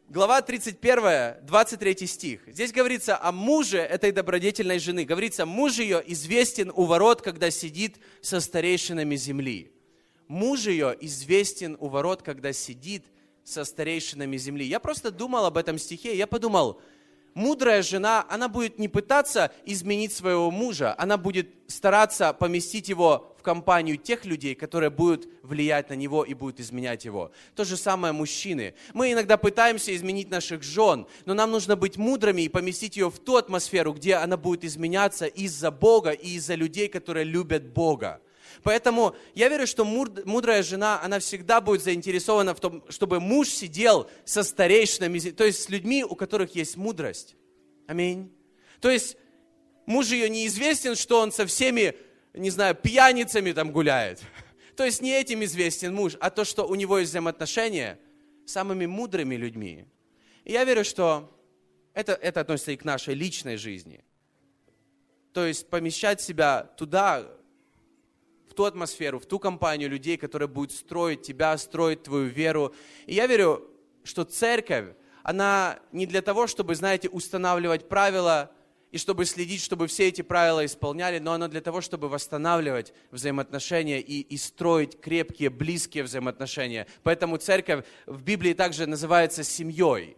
Глава 0.09 0.41
31, 0.41 1.45
23 1.45 2.07
стих. 2.07 2.41
Здесь 2.47 2.73
говорится 2.73 3.23
о 3.23 3.31
муже 3.31 3.77
этой 3.77 4.11
добродетельной 4.11 4.79
жены. 4.79 5.05
Говорится, 5.05 5.45
муж 5.45 5.79
ее 5.79 6.03
известен 6.07 6.73
у 6.75 6.85
ворот, 6.85 7.21
когда 7.21 7.51
сидит 7.51 7.97
со 8.23 8.41
старейшинами 8.41 9.17
земли. 9.17 9.71
Муж 10.27 10.67
ее 10.67 10.97
известен 11.01 11.77
у 11.79 11.89
ворот, 11.89 12.23
когда 12.23 12.55
сидит 12.55 13.05
со 13.45 13.65
старейшинами 13.65 14.37
земли. 14.39 14.65
Я 14.65 14.81
просто 14.81 15.11
думал 15.11 15.45
об 15.45 15.57
этом 15.59 15.79
стихе, 15.79 16.17
я 16.17 16.27
подумал, 16.27 16.81
мудрая 17.39 17.83
жена, 17.83 18.27
она 18.29 18.49
будет 18.49 18.79
не 18.79 18.89
пытаться 18.89 19.53
изменить 19.65 20.13
своего 20.13 20.51
мужа, 20.51 20.95
она 20.99 21.17
будет 21.17 21.49
стараться 21.69 22.33
поместить 22.33 22.89
его 22.89 23.35
в 23.39 23.43
компанию 23.43 23.97
тех 23.97 24.25
людей, 24.25 24.55
которые 24.55 24.91
будут 24.91 25.29
влиять 25.43 25.89
на 25.91 25.95
него 25.95 26.25
и 26.25 26.35
будут 26.35 26.61
изменять 26.61 27.05
его. 27.05 27.31
То 27.55 27.65
же 27.65 27.77
самое 27.77 28.13
мужчины. 28.13 28.75
Мы 28.93 29.13
иногда 29.13 29.37
пытаемся 29.37 29.95
изменить 29.95 30.31
наших 30.31 30.63
жен, 30.63 31.07
но 31.25 31.35
нам 31.35 31.51
нужно 31.51 31.77
быть 31.77 31.97
мудрыми 31.97 32.43
и 32.43 32.49
поместить 32.49 32.97
ее 32.97 33.11
в 33.11 33.19
ту 33.19 33.37
атмосферу, 33.37 33.93
где 33.93 34.17
она 34.17 34.37
будет 34.37 34.65
изменяться 34.65 35.27
из-за 35.27 35.71
Бога 35.71 36.11
и 36.11 36.35
из-за 36.37 36.57
людей, 36.57 36.89
которые 36.89 37.25
любят 37.25 37.69
Бога. 37.69 38.21
Поэтому 38.63 39.15
я 39.35 39.49
верю, 39.49 39.67
что 39.67 39.85
мудрая 39.85 40.63
жена, 40.63 41.01
она 41.03 41.19
всегда 41.19 41.61
будет 41.61 41.83
заинтересована 41.83 42.55
в 42.55 42.61
том, 42.61 42.85
чтобы 42.89 43.21
муж 43.21 43.49
сидел 43.49 44.11
со 44.25 44.43
старейшинами, 44.43 45.19
то 45.19 45.45
есть 45.45 45.63
с 45.63 45.69
людьми, 45.69 46.05
у 46.05 46.15
которых 46.15 46.55
есть 46.55 46.77
мудрость. 46.77 47.37
Аминь. 47.87 48.33
То 48.81 48.91
есть 48.91 49.17
муж 49.87 50.09
ее 50.09 50.29
неизвестен, 50.29 50.95
что 50.95 51.21
он 51.21 51.33
со 51.33 51.47
всеми, 51.47 51.97
не 52.35 52.51
знаю, 52.51 52.75
пьяницами 52.75 53.53
там 53.53 53.73
гуляет. 53.73 54.21
То 54.77 54.85
есть 54.85 55.03
не 55.03 55.13
этим 55.13 55.43
известен 55.45 55.95
муж, 55.95 56.17
а 56.21 56.31
то, 56.31 56.45
что 56.45 56.67
у 56.67 56.75
него 56.75 56.99
есть 56.99 57.11
взаимоотношения 57.11 57.99
с 58.47 58.53
самыми 58.53 58.87
мудрыми 58.87 59.35
людьми. 59.35 59.87
И 60.45 60.53
я 60.53 60.65
верю, 60.65 60.85
что 60.85 61.35
это, 61.95 62.13
это 62.13 62.41
относится 62.41 62.73
и 62.73 62.77
к 62.77 62.85
нашей 62.85 63.15
личной 63.15 63.57
жизни. 63.57 64.05
То 65.33 65.45
есть 65.45 65.69
помещать 65.69 66.21
себя 66.21 66.63
туда, 66.77 67.29
ту 68.59 68.65
атмосферу, 68.65 69.21
в 69.21 69.27
ту 69.27 69.39
компанию 69.39 69.89
людей, 69.89 70.17
которые 70.17 70.49
будут 70.49 70.73
строить 70.73 71.23
тебя, 71.23 71.57
строить 71.59 72.03
твою 72.03 72.27
веру. 72.27 72.75
И 73.07 73.15
я 73.15 73.29
верю, 73.29 73.71
что 74.03 74.25
церковь, 74.25 74.97
она 75.23 75.79
не 75.93 76.07
для 76.07 76.23
того, 76.23 76.49
чтобы, 76.49 76.75
знаете, 76.75 77.09
устанавливать 77.09 77.89
правила 77.89 78.51
и 78.91 78.99
чтобы 78.99 79.27
следить, 79.27 79.63
чтобы 79.63 79.87
все 79.87 80.09
эти 80.09 80.23
правила 80.23 80.67
исполняли, 80.67 81.21
но 81.21 81.35
она 81.35 81.47
для 81.47 81.61
того, 81.61 81.81
чтобы 81.81 82.09
восстанавливать 82.09 82.93
взаимоотношения 83.13 84.01
и, 84.01 84.23
и 84.23 84.37
строить 84.37 85.01
крепкие, 85.01 85.51
близкие 85.51 86.03
взаимоотношения. 86.03 86.89
Поэтому 87.05 87.37
церковь 87.37 87.85
в 88.07 88.23
Библии 88.23 88.55
также 88.55 88.87
называется 88.87 89.45
семьей. 89.45 90.17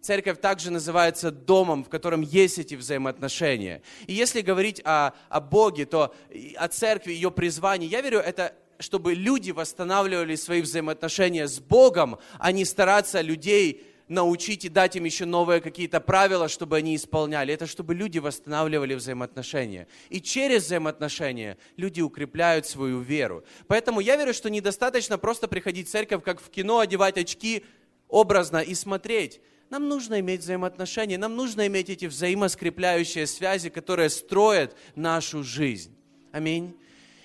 Церковь 0.00 0.40
также 0.40 0.70
называется 0.70 1.30
домом, 1.30 1.84
в 1.84 1.88
котором 1.88 2.22
есть 2.22 2.58
эти 2.58 2.74
взаимоотношения. 2.74 3.82
И 4.06 4.14
если 4.14 4.40
говорить 4.40 4.80
о, 4.84 5.12
о 5.28 5.40
Боге, 5.40 5.86
то 5.86 6.14
о 6.56 6.68
церкви, 6.68 7.12
ее 7.12 7.30
призвании, 7.30 7.88
я 7.88 8.00
верю, 8.00 8.20
это 8.20 8.54
чтобы 8.80 9.14
люди 9.14 9.50
восстанавливали 9.50 10.36
свои 10.36 10.62
взаимоотношения 10.62 11.48
с 11.48 11.58
Богом, 11.58 12.18
а 12.38 12.52
не 12.52 12.64
стараться 12.64 13.20
людей 13.20 13.82
научить 14.08 14.64
и 14.64 14.68
дать 14.68 14.96
им 14.96 15.04
еще 15.04 15.26
новые 15.26 15.60
какие-то 15.60 16.00
правила, 16.00 16.48
чтобы 16.48 16.76
они 16.76 16.96
исполняли. 16.96 17.52
Это 17.52 17.66
чтобы 17.66 17.94
люди 17.94 18.18
восстанавливали 18.18 18.94
взаимоотношения. 18.94 19.86
И 20.08 20.20
через 20.20 20.64
взаимоотношения 20.64 21.58
люди 21.76 22.00
укрепляют 22.00 22.66
свою 22.66 23.00
веру. 23.00 23.44
Поэтому 23.66 24.00
я 24.00 24.16
верю, 24.16 24.32
что 24.32 24.48
недостаточно 24.48 25.18
просто 25.18 25.48
приходить 25.48 25.88
в 25.88 25.90
церковь, 25.90 26.22
как 26.22 26.40
в 26.40 26.48
кино, 26.48 26.78
одевать 26.78 27.18
очки 27.18 27.64
образно 28.08 28.58
и 28.58 28.74
смотреть. 28.74 29.40
Нам 29.70 29.86
нужно 29.86 30.20
иметь 30.20 30.40
взаимоотношения, 30.40 31.18
нам 31.18 31.36
нужно 31.36 31.66
иметь 31.66 31.90
эти 31.90 32.06
взаимоскрепляющие 32.06 33.26
связи, 33.26 33.68
которые 33.68 34.08
строят 34.08 34.74
нашу 34.94 35.42
жизнь. 35.42 35.94
Аминь. 36.32 36.74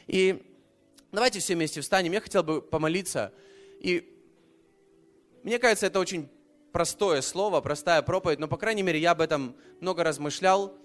И 0.08 0.44
давайте 1.12 1.40
все 1.40 1.56
вместе 1.56 1.80
встанем. 1.80 2.12
Я 2.12 2.20
хотел 2.20 2.44
бы 2.44 2.62
помолиться. 2.62 3.34
И 3.80 4.14
мне 5.44 5.58
кажется, 5.58 5.88
это 5.88 6.00
очень 6.00 6.30
простое 6.74 7.22
слово, 7.22 7.62
простая 7.62 8.02
проповедь, 8.02 8.40
но, 8.40 8.50
по 8.50 8.58
крайней 8.58 8.84
мере, 8.84 9.00
я 9.00 9.12
об 9.12 9.22
этом 9.22 9.56
много 9.80 10.04
размышлял. 10.04 10.78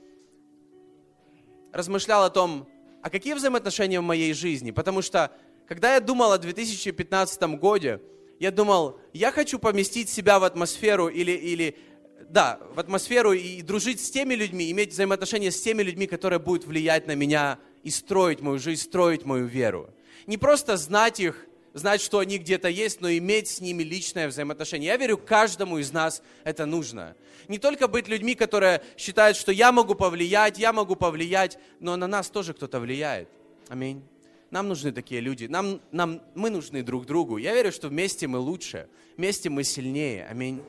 Размышлял 1.72 2.22
о 2.22 2.30
том, 2.30 2.68
а 3.02 3.10
какие 3.10 3.34
взаимоотношения 3.34 4.00
в 4.00 4.04
моей 4.04 4.32
жизни. 4.32 4.70
Потому 4.70 5.02
что, 5.02 5.32
когда 5.66 5.94
я 5.94 6.00
думал 6.00 6.32
о 6.32 6.38
2015 6.38 7.42
году, 7.58 8.00
я 8.38 8.50
думал, 8.50 8.98
я 9.12 9.32
хочу 9.32 9.58
поместить 9.58 10.08
себя 10.08 10.38
в 10.38 10.44
атмосферу 10.44 11.08
или, 11.08 11.32
или 11.32 11.76
да, 12.28 12.60
в 12.74 12.80
атмосферу 12.80 13.32
и 13.32 13.62
дружить 13.62 14.04
с 14.04 14.10
теми 14.10 14.34
людьми, 14.34 14.70
иметь 14.70 14.92
взаимоотношения 14.92 15.50
с 15.50 15.60
теми 15.60 15.82
людьми, 15.82 16.06
которые 16.06 16.38
будут 16.38 16.64
влиять 16.64 17.06
на 17.06 17.14
меня 17.14 17.58
и 17.82 17.90
строить 17.90 18.40
мою 18.40 18.58
жизнь, 18.58 18.82
строить 18.82 19.24
мою 19.24 19.46
веру. 19.46 19.90
Не 20.26 20.36
просто 20.36 20.76
знать 20.76 21.20
их, 21.20 21.46
знать, 21.74 22.00
что 22.00 22.18
они 22.18 22.38
где-то 22.38 22.68
есть, 22.68 23.00
но 23.00 23.10
иметь 23.10 23.48
с 23.48 23.60
ними 23.60 23.82
личное 23.82 24.28
взаимоотношение. 24.28 24.88
Я 24.88 24.96
верю, 24.96 25.16
каждому 25.16 25.78
из 25.78 25.92
нас 25.92 26.22
это 26.44 26.66
нужно. 26.66 27.16
Не 27.48 27.58
только 27.58 27.88
быть 27.88 28.08
людьми, 28.08 28.34
которые 28.34 28.82
считают, 28.96 29.36
что 29.36 29.52
я 29.52 29.72
могу 29.72 29.94
повлиять, 29.94 30.58
я 30.58 30.72
могу 30.72 30.96
повлиять, 30.96 31.58
но 31.80 31.96
на 31.96 32.06
нас 32.06 32.28
тоже 32.28 32.52
кто-то 32.52 32.78
влияет. 32.80 33.28
Аминь. 33.68 34.02
Нам 34.50 34.68
нужны 34.68 34.92
такие 34.92 35.20
люди. 35.20 35.44
Нам, 35.44 35.80
нам, 35.92 36.22
мы 36.34 36.50
нужны 36.50 36.82
друг 36.82 37.06
другу. 37.06 37.36
Я 37.36 37.54
верю, 37.54 37.70
что 37.72 37.88
вместе 37.88 38.26
мы 38.26 38.38
лучше, 38.38 38.88
вместе 39.16 39.50
мы 39.50 39.64
сильнее. 39.64 40.26
Аминь. 40.26 40.62